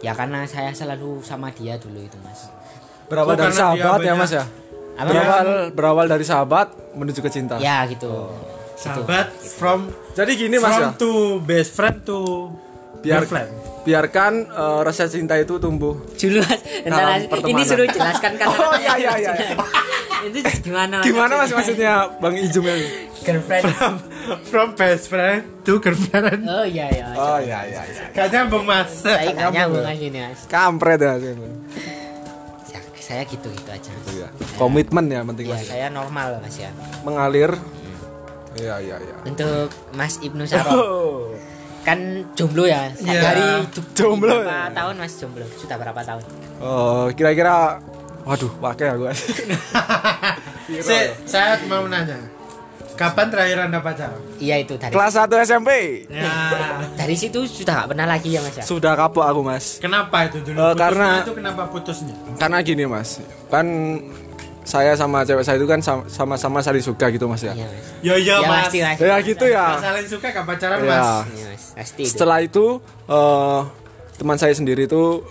ya 0.00 0.12
karena 0.12 0.42
saya 0.44 0.70
selalu 0.72 1.18
sama 1.20 1.50
dia 1.50 1.74
dulu 1.76 1.98
itu 1.98 2.18
mas 2.20 2.50
Berawal 3.06 3.34
Oh, 3.34 3.36
dari 3.36 3.52
sahabat 3.52 3.98
ya, 4.00 4.14
Mas 4.14 4.30
ya. 4.30 4.44
Apa? 4.94 5.08
Berawal 5.08 5.46
berawal 5.70 6.06
dari 6.06 6.22
sahabat 6.22 6.68
menuju 6.92 7.18
ke 7.18 7.28
cinta. 7.28 7.56
ya 7.56 7.84
gitu 7.86 8.28
Sahabat 8.74 9.30
from 9.54 9.88
Jadi 10.12 10.36
gini, 10.36 10.56
Mas 10.56 10.68
ya. 10.70 10.90
from 10.90 10.92
to 10.96 11.12
best 11.40 11.72
friend 11.72 12.02
to 12.02 12.50
Biar 12.98 13.22
girlfriend. 13.22 13.50
biarkan 13.82 14.32
eh, 14.44 14.80
rasa 14.80 15.06
cinta 15.06 15.34
itu 15.34 15.56
tumbuh. 15.56 15.98
mas 16.06 16.60
Mas. 16.86 17.22
ini 17.42 17.62
suruh 17.62 17.82
jelaskan 17.84 18.32
kan 18.38 18.46
Oh 18.48 18.74
iya 18.74 18.94
iya 18.96 19.12
iya. 19.18 19.32
itu 20.22 20.38
gimana 20.62 21.02
Gimana 21.02 21.34
mas 21.36 21.50
maksudnya 21.50 22.06
Bang 22.16 22.34
Ijum 22.34 22.62
ini? 22.64 23.10
girlfriend 23.22 23.64
from, 23.72 23.94
from 24.44 24.68
best 24.74 25.06
friend 25.06 25.46
to 25.62 25.78
girlfriend 25.78 26.42
oh 26.42 26.62
iya 26.62 26.90
iya 26.90 27.06
Oh 27.12 27.38
iya 27.38 27.58
iya 27.64 27.82
iya. 27.84 28.04
gak 28.12 28.30
nyambung 28.30 28.62
mas 28.62 29.02
gak 29.02 29.34
nyambung 29.48 29.82
aja 29.82 30.06
nih 30.08 30.20
mas 30.24 30.40
Kampret 30.46 30.98
ya. 30.98 31.18
Mas. 31.18 31.34
Ya, 33.12 33.20
saya 33.20 33.28
gitu 33.28 33.48
gitu 33.50 33.68
aja 33.68 33.92
Iya. 34.08 34.28
Komitmen 34.56 35.04
ya 35.06 35.20
penting 35.22 35.46
ya 35.46 35.52
mas. 35.54 35.68
saya 35.68 35.86
normal 35.88 36.40
mas 36.40 36.56
ya 36.56 36.72
Mengalir. 37.02 37.52
Iya 38.52 38.74
iya 38.78 38.96
iya. 38.98 39.16
untuk 39.22 39.68
Mas 39.92 40.16
Ibnu 40.18 40.44
Saro 40.44 40.72
Oh. 40.72 41.20
kan 41.82 41.98
jomblo 42.32 42.64
ya 42.64 42.88
Iya. 42.94 43.20
dari 43.22 43.44
Jomblo 43.92 44.40
berapa 44.40 44.48
ya? 44.66 44.72
tahun 44.72 44.94
mas 44.96 45.12
jomblo 45.14 45.44
sudah 45.54 45.76
berapa 45.76 46.00
tahun 46.00 46.24
Oh, 46.58 47.08
kira-kira 47.10 47.80
waduh, 48.22 48.48
pakai 48.54 48.86
aku. 48.90 49.04
Si- 50.78 51.12
saya 51.26 51.58
mau 51.66 51.84
nanya 51.84 52.16
kapan 53.04 53.26
terakhir 53.28 53.58
anda 53.60 53.78
pacaran 53.78 54.20
iya 54.38 54.56
itu 54.56 54.74
dari 54.74 54.90
Kelas 54.90 55.12
1 55.12 55.26
SMP. 55.42 55.70
ya 56.06 56.32
dari 56.92 57.14
situ 57.14 57.42
sudah 57.44 57.74
gak 57.78 57.88
pernah 57.90 58.06
lagi 58.06 58.28
ya 58.28 58.40
mas 58.40 58.54
ya 58.54 58.62
Sudah 58.62 58.92
kapok 58.94 59.24
aku, 59.24 59.40
Mas. 59.42 59.78
kenapa 59.78 60.24
itu 60.24 60.38
dulu 60.40 60.54
Putusnya 60.56 60.78
karena- 60.78 61.14
itu 61.20 61.34
kenapa 61.34 61.62
putusnya 61.66 62.14
Karena 62.36 62.58
gini, 62.60 62.84
Mas. 62.84 63.18
Kan 63.48 63.66
saya 64.62 64.94
sama 64.94 65.22
cewek 65.22 65.42
saya 65.42 65.58
itu 65.58 65.66
kan 65.66 65.80
sam- 65.80 66.06
sama-sama 66.06 66.62
saling 66.62 66.78
suka 66.80 67.10
gitu, 67.10 67.26
Mas 67.26 67.42
ya. 67.42 67.50
iya 67.52 67.66
mas 67.66 67.86
yo 67.98 68.14
yo 68.14 68.36
ya 68.36 68.46
mas 68.46 68.62
pasti 68.64 68.78
mas 68.78 68.96
Ya 68.96 69.16
gitu 69.20 69.44
ya. 69.44 69.66
Saling 69.76 70.06
suka 70.06 70.26
gak 70.30 70.46
pacaran 70.46 70.78
Iya. 70.78 70.86
mas 70.88 71.08
Iya, 71.28 71.46
mas 71.48 71.62
pasti 71.74 72.00
itu. 72.00 72.08
Setelah 72.08 72.38
itu 72.40 72.64
eh, 73.08 73.60
teman 74.14 74.36
saya 74.36 74.54
sendiri 74.54 74.86
itu 74.86 75.26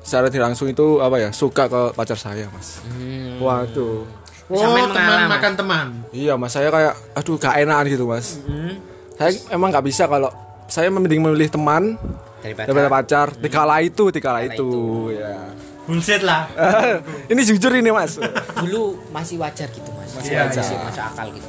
secara 0.00 0.30
langsung 0.30 0.70
itu 0.70 1.02
apa 1.02 1.18
ya 1.18 1.30
suka 1.32 1.66
ke 1.66 1.80
pacar 1.92 2.14
saya, 2.14 2.46
Mas. 2.48 2.78
Hmm. 2.86 3.42
Waduh. 3.42 4.06
Oh 4.46 4.56
Sampai 4.56 4.82
teman 4.86 5.18
makan 5.28 5.52
teman 5.54 5.86
Iya, 6.10 6.34
Mas. 6.34 6.50
Saya 6.50 6.68
kayak 6.68 6.94
aduh 7.12 7.36
gak 7.36 7.54
enakan 7.58 7.84
gitu, 7.86 8.04
Mas. 8.04 8.38
Hmm. 8.42 8.78
Saya 9.14 9.30
emang 9.50 9.68
nggak 9.68 9.84
bisa 9.84 10.04
kalau 10.04 10.30
saya 10.66 10.86
mending 10.86 11.18
memilih 11.18 11.48
teman 11.48 11.96
daripada 12.38 12.66
daripada 12.68 12.88
pacar. 12.90 13.26
Dikala 13.32 13.76
itu, 13.80 14.04
dikala 14.08 14.38
Dikala 14.40 14.52
itu, 14.52 14.70
ya. 15.12 15.34
bullshit 15.82 16.20
lah 16.20 16.50
ini 17.30 17.40
jujur 17.40 17.70
ini, 17.72 17.90
Mas. 17.90 18.18
dulu 18.56 18.98
masih 19.08 19.38
wajar 19.38 19.66
gitu 19.68 19.86
mas 19.92 20.10
Masih 20.12 20.32
Iya, 20.32 20.42
wajar. 20.44 20.62
masih 20.62 20.76
masuk 20.80 21.04
akal 21.04 21.26
gitu 21.30 21.48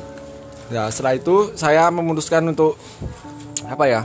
Ya, 0.67 0.83
setelah 0.87 1.13
itu 1.15 1.35
saya 1.55 1.87
memutuskan 1.89 2.43
untuk 2.43 2.77
apa 3.63 3.85
ya? 3.85 4.01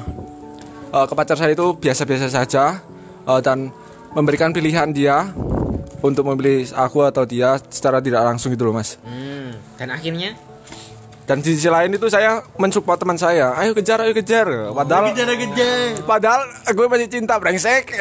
eh, 0.89 1.05
ke 1.05 1.13
pacar 1.13 1.35
saya 1.35 1.53
itu 1.53 1.75
biasa-biasa 1.75 2.29
saja 2.29 2.81
eh, 3.23 3.41
dan 3.41 3.69
memberikan 4.11 4.51
pilihan 4.51 4.89
dia 4.89 5.33
untuk 6.03 6.27
memilih 6.29 6.67
aku 6.75 7.07
atau 7.07 7.23
dia 7.23 7.57
secara 7.71 8.03
tidak 8.03 8.27
langsung 8.27 8.51
gitu 8.51 8.67
loh, 8.67 8.75
Mas. 8.75 8.99
hmm. 9.03 9.79
dan 9.79 9.89
akhirnya 9.95 10.35
Dan 11.23 11.39
di 11.39 11.55
sisi 11.55 11.71
lain 11.71 11.95
itu 11.95 12.11
saya 12.11 12.43
mensupport 12.59 12.99
teman 12.99 13.15
saya. 13.15 13.55
Ayo 13.55 13.79
kejar, 13.79 14.03
ayo 14.03 14.11
kejar. 14.11 14.75
Padahal 14.75 15.15
kejar 15.15 15.31
kejar 15.31 16.03
padahal 16.03 16.43
gue 16.67 16.87
masih 16.91 17.09
cinta 17.09 17.39
brengsek. 17.39 17.95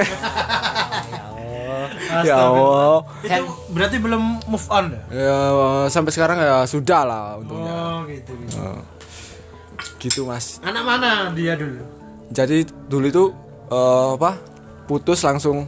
ya 2.28 2.36
Allah 2.36 3.06
ya 3.24 3.32
Allah. 3.32 3.40
itu 3.40 3.44
berarti 3.72 3.98
belum 4.02 4.24
move 4.48 4.68
on 4.68 4.86
dah 4.92 5.04
Ya 5.14 5.38
sampai 5.88 6.12
sekarang 6.12 6.38
ya 6.42 6.66
sudah 6.68 7.02
lah 7.08 7.24
untungnya. 7.40 7.72
oh 7.72 7.98
gitu, 8.10 8.32
gitu. 8.36 8.58
Eh, 8.60 8.82
gitu, 10.02 10.22
Mas. 10.28 10.60
anak 10.66 10.84
mana 10.84 11.10
dia 11.32 11.56
dulu 11.56 11.82
jadi 12.32 12.68
dulu 12.90 13.06
itu 13.08 13.24
eh, 13.72 14.10
apa 14.18 14.32
putus 14.88 15.24
langsung 15.24 15.64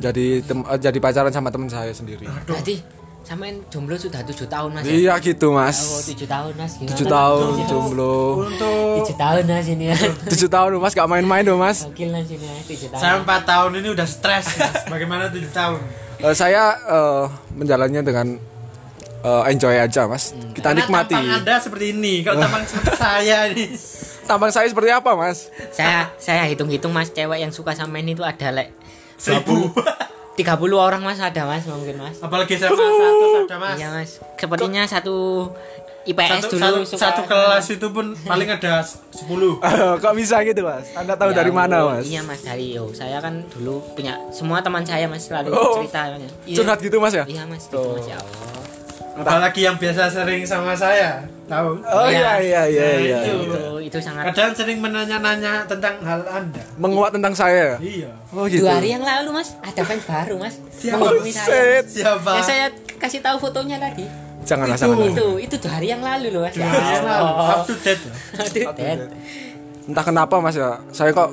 jadi 0.00 0.26
tem- 0.40 0.64
eh, 0.64 0.78
jadi 0.80 0.98
pacaran 0.98 1.30
sama 1.30 1.48
teman 1.48 1.68
saya 1.68 1.92
sendiri. 1.92 2.24
Berarti 2.42 2.80
samain 3.20 3.62
jomblo 3.68 3.94
sudah 3.94 4.26
tujuh 4.26 4.48
tahun 4.48 4.74
mas 4.74 4.82
ya? 4.82 4.90
iya 4.90 5.14
gitu 5.20 5.52
oh 5.52 5.54
mas 5.54 5.78
tujuh 6.02 6.26
tahun 6.26 6.50
mas 6.56 6.72
gimana? 6.74 6.90
Tujuh 6.90 7.06
tahun 7.06 7.42
jomblo. 7.64 8.16
Untuk 8.42 8.90
tujuh 8.98 9.14
tahun 9.14 9.42
mas 9.46 9.66
ini 9.68 9.84
ya. 9.86 9.96
Tujuh 10.32 10.48
tahun 10.48 10.70
mas 10.76 10.92
gak 10.92 11.06
main-main 11.06 11.44
dong 11.44 11.60
mas. 11.60 11.86
Gokil 11.86 12.10
mas 12.10 12.26
ini 12.26 12.42
ya 12.42 12.58
tujuh 12.66 12.88
tahun. 12.90 12.98
Saya 12.98 13.14
empat 13.20 13.40
tahun 13.44 13.70
ini 13.78 13.88
udah 13.92 14.06
stres 14.08 14.46
Mas. 14.56 14.82
bagaimana 14.88 15.30
tujuh 15.30 15.52
tahun? 15.52 15.78
Eh, 16.18 16.34
saya 16.34 16.62
eh, 16.74 17.24
menjalannya 17.54 18.02
dengan 18.02 18.26
eh, 19.20 19.42
enjoy 19.46 19.78
aja 19.78 20.04
mas. 20.04 20.32
Kita 20.50 20.72
Karena 20.72 20.80
nikmati. 20.82 21.14
tampang 21.14 21.38
anda 21.38 21.54
seperti 21.60 21.86
ini. 21.92 22.14
Kalau 22.20 22.40
tampang 22.44 22.64
seperti 22.66 22.92
saya 22.96 23.38
ini. 23.46 23.66
Tampang 24.26 24.50
saya 24.50 24.66
seperti 24.66 24.90
apa 24.90 25.10
mas? 25.14 25.46
Saya 25.70 26.10
saya 26.16 26.42
hitung-hitung 26.46 26.90
mas 26.90 27.10
cewek 27.10 27.38
yang 27.38 27.50
suka 27.50 27.74
sama 27.74 27.98
ini 27.98 28.12
tuh 28.12 28.22
ada 28.22 28.50
lek 28.50 28.74
seribu. 29.20 29.68
30 30.40 30.56
orang 30.72 31.04
mas. 31.04 31.20
Ada 31.20 31.44
mas 31.44 31.68
mungkin 31.68 32.00
mas. 32.00 32.16
Apalagi 32.18 32.56
saya 32.56 32.72
mas 32.72 32.80
satu 32.80 33.26
ada 33.44 33.56
mas. 33.60 33.76
Iya 33.76 33.88
mas. 33.92 34.10
Sepertinya 34.34 34.82
satu 34.88 35.16
IPS 36.00 36.48
satu, 36.48 36.56
dulu 36.56 36.64
satu, 36.64 36.78
suka 36.88 37.00
satu 37.04 37.22
kelas 37.28 37.66
itu 37.70 37.86
pun 37.92 38.16
paling 38.24 38.48
ada 38.48 38.80
sepuluh. 39.12 39.60
Kok 40.02 40.14
bisa 40.16 40.40
gitu 40.40 40.64
mas? 40.64 40.88
Anda 40.96 41.12
tahu 41.12 41.36
Ya 41.36 41.44
dari 41.44 41.52
mana 41.52 41.84
mas? 41.84 42.08
Iya 42.08 42.24
mas 42.24 42.40
dari 42.40 42.72
yo. 42.72 42.88
Saya 42.96 43.20
kan 43.20 43.44
dulu 43.52 43.84
punya 43.92 44.16
semua 44.32 44.64
teman 44.64 44.80
saya 44.80 45.04
mas 45.04 45.28
selalu 45.28 45.52
Oh, 45.52 45.76
cerita 45.76 46.08
iya. 46.48 46.56
curhat 46.56 46.80
gitu 46.80 46.96
mas 46.96 47.12
ya? 47.12 47.28
Iya 47.28 47.44
mas 47.44 47.68
gitu 47.68 47.76
Oh. 47.76 48.00
mas 48.00 48.08
ya 48.08 48.16
Allah 48.16 48.59
apalagi 49.20 49.60
yang 49.62 49.76
biasa 49.76 50.08
sering 50.08 50.42
sama 50.42 50.72
saya 50.72 51.20
tahu? 51.44 51.76
Oh 51.82 52.06
iya 52.06 52.38
iya 52.38 52.62
iya 52.64 52.86
Nah, 52.86 52.98
iya 52.98 53.18
itu. 53.20 53.34
itu 53.42 53.62
itu 53.82 53.98
sangat 53.98 54.30
kadang 54.30 54.52
sering 54.52 54.78
menanya-nanya 54.78 55.66
tentang 55.66 55.98
hal 56.00 56.20
anda. 56.24 56.62
Menguat 56.76 57.10
tentang 57.10 57.34
saya? 57.34 57.74
Iya. 57.76 58.10
Oh 58.30 58.46
gitu. 58.46 58.62
Dua 58.62 58.78
hari 58.78 58.92
yang 58.92 59.02
lalu 59.02 59.34
mas. 59.34 59.58
Ada 59.60 59.82
fans 59.82 60.04
baru 60.04 60.34
mas. 60.36 60.54
Siapa? 60.72 60.96
menghubungi 60.96 61.32
saya. 61.32 61.82
Siapa? 61.82 62.30
Yang 62.34 62.46
saya 62.46 62.66
kasih 62.96 63.20
tahu 63.20 63.36
fotonya 63.40 63.76
tadi. 63.76 64.06
Janganlah 64.40 64.72
Itu. 64.72 64.82
jangan 64.86 64.98
itu. 65.06 65.26
Itu 65.42 65.54
dua 65.58 65.72
hari 65.74 65.88
yang 65.88 66.00
lalu 66.00 66.26
loh 66.30 66.42
mas. 66.42 66.54
Dua 66.54 66.64
hari 66.64 66.86
yang 66.92 67.06
lalu, 67.06 67.30
up 67.34 67.60
to 67.62 67.74
date 67.76 68.02
Itu 68.46 68.70
dead. 68.72 68.98
entah 69.84 70.04
kenapa 70.06 70.34
mas 70.38 70.54
ya. 70.54 70.78
Saya 70.90 71.10
kok 71.10 71.28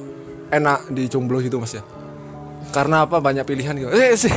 enak 0.50 0.89
di 0.89 1.06
jomblo 1.06 1.38
gitu 1.39 1.56
mas 1.56 1.71
ya. 1.71 1.86
Karena 2.67 3.06
apa? 3.06 3.21
Banyak 3.21 3.45
pilihan 3.45 3.73
gitu. 3.76 3.89
Eh, 3.89 4.17
sih. 4.19 4.34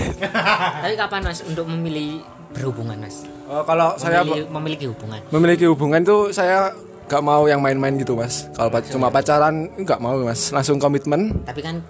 tapi 0.77 0.95
kapan 0.95 1.25
mas 1.25 1.41
untuk 1.41 1.65
memilih 1.67 2.21
berhubungan 2.53 2.97
mas. 2.99 3.25
Oh, 3.45 3.63
kalau 3.63 3.95
saya 3.97 4.21
memilih, 4.21 4.47
memiliki 4.49 4.85
hubungan. 4.87 5.21
Memiliki 5.31 5.65
hubungan 5.67 6.01
tuh 6.01 6.31
saya 6.31 6.71
gak 7.07 7.21
mau 7.21 7.43
yang 7.45 7.59
main-main 7.59 7.95
gitu 7.95 8.15
mas. 8.15 8.47
Kalau 8.53 8.69
pa- 8.69 8.83
cuma 8.83 9.09
pacaran 9.09 9.55
nggak 9.77 9.99
mau 9.99 10.15
mas. 10.21 10.51
Langsung 10.51 10.77
komitmen. 10.77 11.35
Tapi 11.43 11.61
kan 11.61 11.83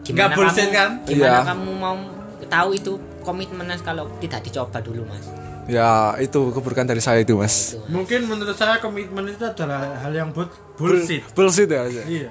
Nggak 0.00 0.28
bullshit, 0.32 0.68
kamu, 0.68 0.72
kan? 0.72 0.90
gimana 1.04 1.20
Iya. 1.20 1.34
kamu 1.46 1.70
mau 1.74 1.96
tahu 2.42 2.68
itu 2.72 2.92
komitmen 3.20 3.66
mas 3.66 3.80
kalau 3.80 4.08
tidak 4.18 4.40
dicoba 4.40 4.78
dulu 4.78 5.04
mas? 5.04 5.24
Ya 5.68 6.16
itu 6.16 6.48
keburukan 6.48 6.84
dari 6.86 6.98
saya 6.98 7.20
itu 7.20 7.36
mas. 7.36 7.72
Itu 7.72 7.84
mungkin 7.88 8.24
menurut 8.24 8.56
saya 8.56 8.76
komitmen 8.78 9.28
itu 9.28 9.44
adalah 9.44 9.96
hal 9.98 10.12
yang 10.12 10.28
bull- 10.30 10.48
bullshit. 10.74 11.20
bullshit 11.32 11.68
ya 11.68 11.84
Mas. 11.84 12.04
iya. 12.04 12.28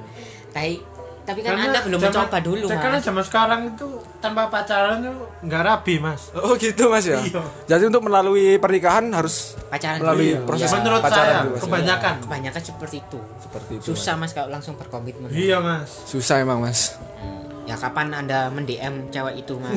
Tapi 0.49 0.81
tapi 1.27 1.43
kan 1.43 1.59
anda 1.59 1.83
belum 1.83 1.99
mencoba 1.99 2.39
dulu 2.39 2.71
karena 2.71 2.97
mas. 2.97 3.03
zaman 3.03 3.23
sekarang 3.27 3.61
itu 3.75 3.87
tanpa 4.23 4.47
pacaran 4.47 5.03
itu 5.03 5.11
nggak 5.43 5.61
rapi 5.67 5.99
mas. 5.99 6.31
Oh 6.39 6.55
gitu 6.55 6.87
mas 6.87 7.03
ya? 7.03 7.19
Iya. 7.19 7.43
jadi 7.67 7.83
untuk 7.91 8.07
melalui 8.07 8.55
pernikahan 8.55 9.11
harus 9.11 9.59
pacaran 9.67 9.99
melalui 9.99 10.39
dulu. 10.39 10.47
proses 10.47 10.71
Ya, 10.71 10.79
menurut 10.79 11.01
pacaran 11.03 11.27
saya 11.27 11.43
dulu, 11.43 11.51
Mas. 11.51 11.63
kebanyakan. 11.67 12.13
Kebanyakan 12.23 12.61
seperti 12.63 12.97
itu. 13.03 13.19
Seperti 13.43 13.71
itu 13.75 13.83
susah 13.91 14.15
mas. 14.15 14.31
Kalau 14.31 14.47
langsung 14.47 14.79
berkomitmen. 14.79 15.27
Iya 15.27 15.59
mas. 15.59 15.91
Susah 16.07 16.39
emang 16.39 16.63
mas. 16.63 16.95
Ya 17.67 17.75
kapan 17.75 18.07
anda 18.15 18.47
mendm 18.47 19.11
cewek 19.11 19.43
itu 19.43 19.59
mas? 19.59 19.75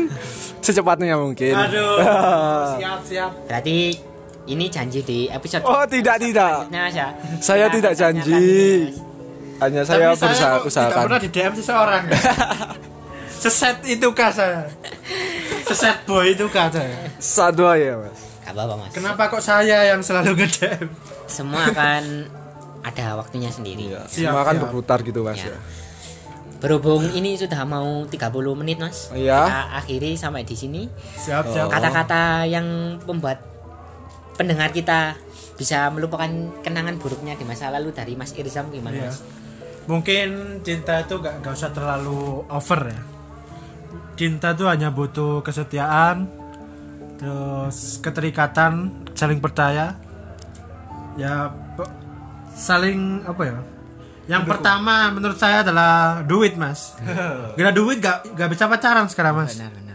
Secepatnya 0.64 1.20
mungkin. 1.20 1.52
Aduh. 1.52 2.00
Siap 2.80 3.00
siap. 3.04 3.30
Berarti 3.44 3.92
ini 4.48 4.72
janji 4.72 5.04
di 5.04 5.28
episode 5.28 5.68
oh 5.68 5.84
tidak 5.84 6.16
tidak. 6.16 6.64
mas 6.72 6.96
ya. 6.96 7.12
Saya 7.44 7.68
tidak 7.68 7.92
janji. 7.92 8.88
Hanya 9.62 9.82
saya 9.82 10.10
tapi 10.10 10.16
saya 10.16 10.26
berusaha 10.26 10.50
tidak 10.50 10.66
usahakan 10.66 11.02
pernah 11.02 11.20
di 11.20 11.28
DM 11.30 11.52
seseorang 11.54 12.02
seset 13.42 13.78
itu 13.84 14.08
kah 14.12 14.30
saya 14.30 14.66
seset 15.64 15.98
boy 16.04 16.30
itu 16.30 16.46
kah 16.46 16.68
saya 16.68 17.06
satu 17.16 17.66
ya 17.72 17.94
mas 17.96 18.18
Gak 18.42 18.52
apa-apa 18.52 18.74
mas 18.76 18.90
kenapa 18.90 19.22
kok 19.28 19.40
saya 19.40 19.86
yang 19.86 20.00
selalu 20.00 20.34
nge 20.36 20.48
DM 20.52 20.86
semua 21.26 21.62
akan 21.66 22.02
ada 22.82 23.14
waktunya 23.14 23.46
sendiri 23.46 23.94
ya, 23.94 24.02
Siap, 24.04 24.26
semua 24.26 24.42
kan 24.42 24.54
siap. 24.54 24.62
berputar 24.66 24.98
gitu 25.00 25.22
mas 25.22 25.38
Ya. 25.38 25.50
ya. 25.50 25.58
berhubung 26.58 27.02
ini 27.10 27.34
sudah 27.34 27.62
mau 27.64 28.06
30 28.06 28.18
menit 28.54 28.78
mas 28.78 29.10
Iya. 29.10 29.42
kita 29.42 29.58
akhiri 29.76 30.10
sampai 30.14 30.42
di 30.42 30.54
sini 30.54 30.82
siap 31.16 31.46
siap 31.46 31.66
kata-kata 31.66 32.46
yang 32.46 32.66
membuat 33.02 33.42
pendengar 34.32 34.70
kita 34.70 35.14
bisa 35.52 35.90
melupakan 35.90 36.30
kenangan 36.60 36.96
buruknya 36.96 37.34
di 37.34 37.42
masa 37.42 37.68
lalu 37.68 37.90
dari 37.90 38.14
Mas 38.14 38.32
Irzam 38.32 38.70
gimana 38.70 38.94
Iya. 38.96 39.10
mas? 39.10 39.18
Mungkin 39.86 40.60
cinta 40.62 41.02
itu 41.02 41.18
gak, 41.18 41.42
gak 41.42 41.54
usah 41.54 41.70
terlalu 41.74 42.46
over 42.46 42.80
ya 42.86 43.00
cinta 44.14 44.54
itu 44.54 44.64
hanya 44.68 44.94
butuh 44.94 45.42
kesetiaan 45.42 46.30
terus 47.18 47.98
keterikatan 48.02 48.92
saling 49.14 49.42
percaya 49.42 49.98
ya 51.18 51.50
saling 52.54 53.26
apa 53.26 53.42
ya 53.42 53.58
yang 54.30 54.46
pertama 54.46 55.10
menurut 55.10 55.34
saya 55.34 55.66
adalah 55.66 56.22
duit 56.22 56.54
mas 56.54 56.94
gak 57.58 57.74
duit 57.74 57.98
gak, 57.98 58.22
gak 58.38 58.48
bisa 58.50 58.70
pacaran 58.70 59.06
sekarang 59.10 59.42
mas 59.42 59.58
Benar-benar. 59.58 59.92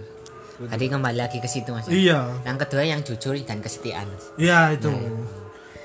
Tadi 0.58 0.89
kembali 0.89 1.17
lagi 1.21 1.38
ke 1.38 1.45
situ 1.45 1.69
mas. 1.69 1.86
Iya. 1.86 2.34
Yang 2.41 2.65
kedua 2.65 2.82
yang 2.82 3.06
jujur 3.06 3.38
dan 3.45 3.62
kesetiaan. 3.62 4.10
Mas. 4.10 4.34
Iya 4.41 4.73
itu. 4.73 4.89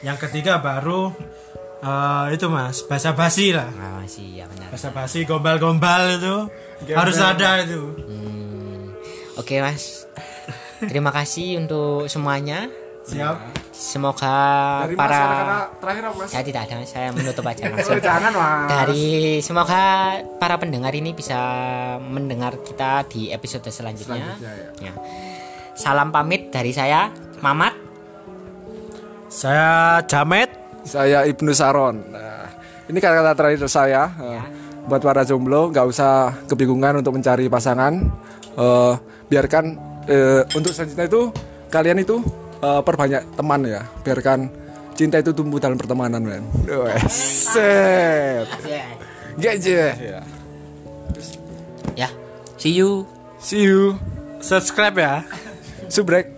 Yang 0.01 0.19
ketiga 0.25 0.65
baru 0.65 1.13
eh, 1.83 2.25
itu 2.33 2.47
mas 2.47 2.81
basa 2.83 3.11
basi 3.13 3.51
lah. 3.51 3.67
Ah 3.73 3.99
masih 3.99 4.39
ya 4.39 4.45
benar. 4.47 4.71
Basa 4.71 4.89
basi 4.89 5.23
gombal-gombal 5.23 6.17
itu 6.17 6.37
harus 6.89 7.19
ada 7.19 7.61
itu. 7.61 7.83
Hmm, 7.99 8.95
Oke 9.35 9.59
mas. 9.59 10.07
Terima 10.91 11.11
kasih 11.11 11.59
untuk 11.59 12.07
semuanya. 12.07 12.71
Siap. 13.03 13.35
Semoga 13.75 14.31
Dari 14.87 14.95
Mas 14.95 15.01
para 15.03 15.17
ada 15.19 15.27
kata 15.27 15.59
terakhir 15.83 16.03
apa 16.07 16.15
Mas? 16.15 16.29
saya 16.31 16.45
tidak 16.47 16.63
ada 16.63 16.75
saya 16.87 17.09
menutup 17.11 17.43
aja 17.43 17.63
Oh, 17.67 17.75
langsung. 17.75 17.99
jangan 17.99 18.31
Mas. 18.31 18.67
Dari 18.71 19.07
semoga 19.43 19.83
para 20.39 20.55
pendengar 20.55 20.95
ini 20.95 21.11
bisa 21.11 21.41
mendengar 21.99 22.63
kita 22.63 23.03
di 23.11 23.27
episode 23.29 23.67
selanjutnya. 23.67 24.39
Selanjutnya, 24.39 24.55
Ya. 24.79 24.93
Salam 25.75 26.15
pamit 26.15 26.55
dari 26.55 26.71
saya, 26.71 27.11
Mamat. 27.43 27.75
Saya 29.27 29.99
Jamet. 30.07 30.62
Saya 30.83 31.25
Ibnu 31.27 31.53
Saron. 31.55 32.11
Nah, 32.11 32.47
ini 32.91 32.99
kata-kata 32.99 33.33
terakhir 33.39 33.69
saya. 33.71 34.11
Eh, 34.19 34.43
Buat 34.83 34.99
para 34.99 35.23
jomblo 35.23 35.71
nggak 35.71 35.87
usah 35.87 36.35
kebingungan 36.51 36.99
untuk 36.99 37.15
mencari 37.15 37.47
pasangan. 37.47 38.03
Eh, 38.59 38.95
biarkan 39.31 39.65
eh, 40.11 40.43
untuk 40.59 40.75
selanjutnya 40.75 41.07
itu 41.07 41.23
kalian 41.71 42.03
itu 42.03 42.19
eh, 42.59 42.83
perbanyak 42.83 43.23
teman 43.39 43.63
ya. 43.63 43.87
Biarkan 44.03 44.51
cinta 44.99 45.23
itu 45.23 45.31
tumbuh 45.31 45.63
dalam 45.63 45.79
pertemanan, 45.79 46.21
men. 46.21 46.45
Set. 47.07 48.51
Gajah. 49.39 49.93
Ya. 49.97 50.21
Ya, 51.97 52.09
see 52.59 52.75
you. 52.75 53.07
See 53.39 53.65
you. 53.65 53.97
Subscribe 54.43 54.99
ya. 54.99 55.15
Subrek. 55.87 56.32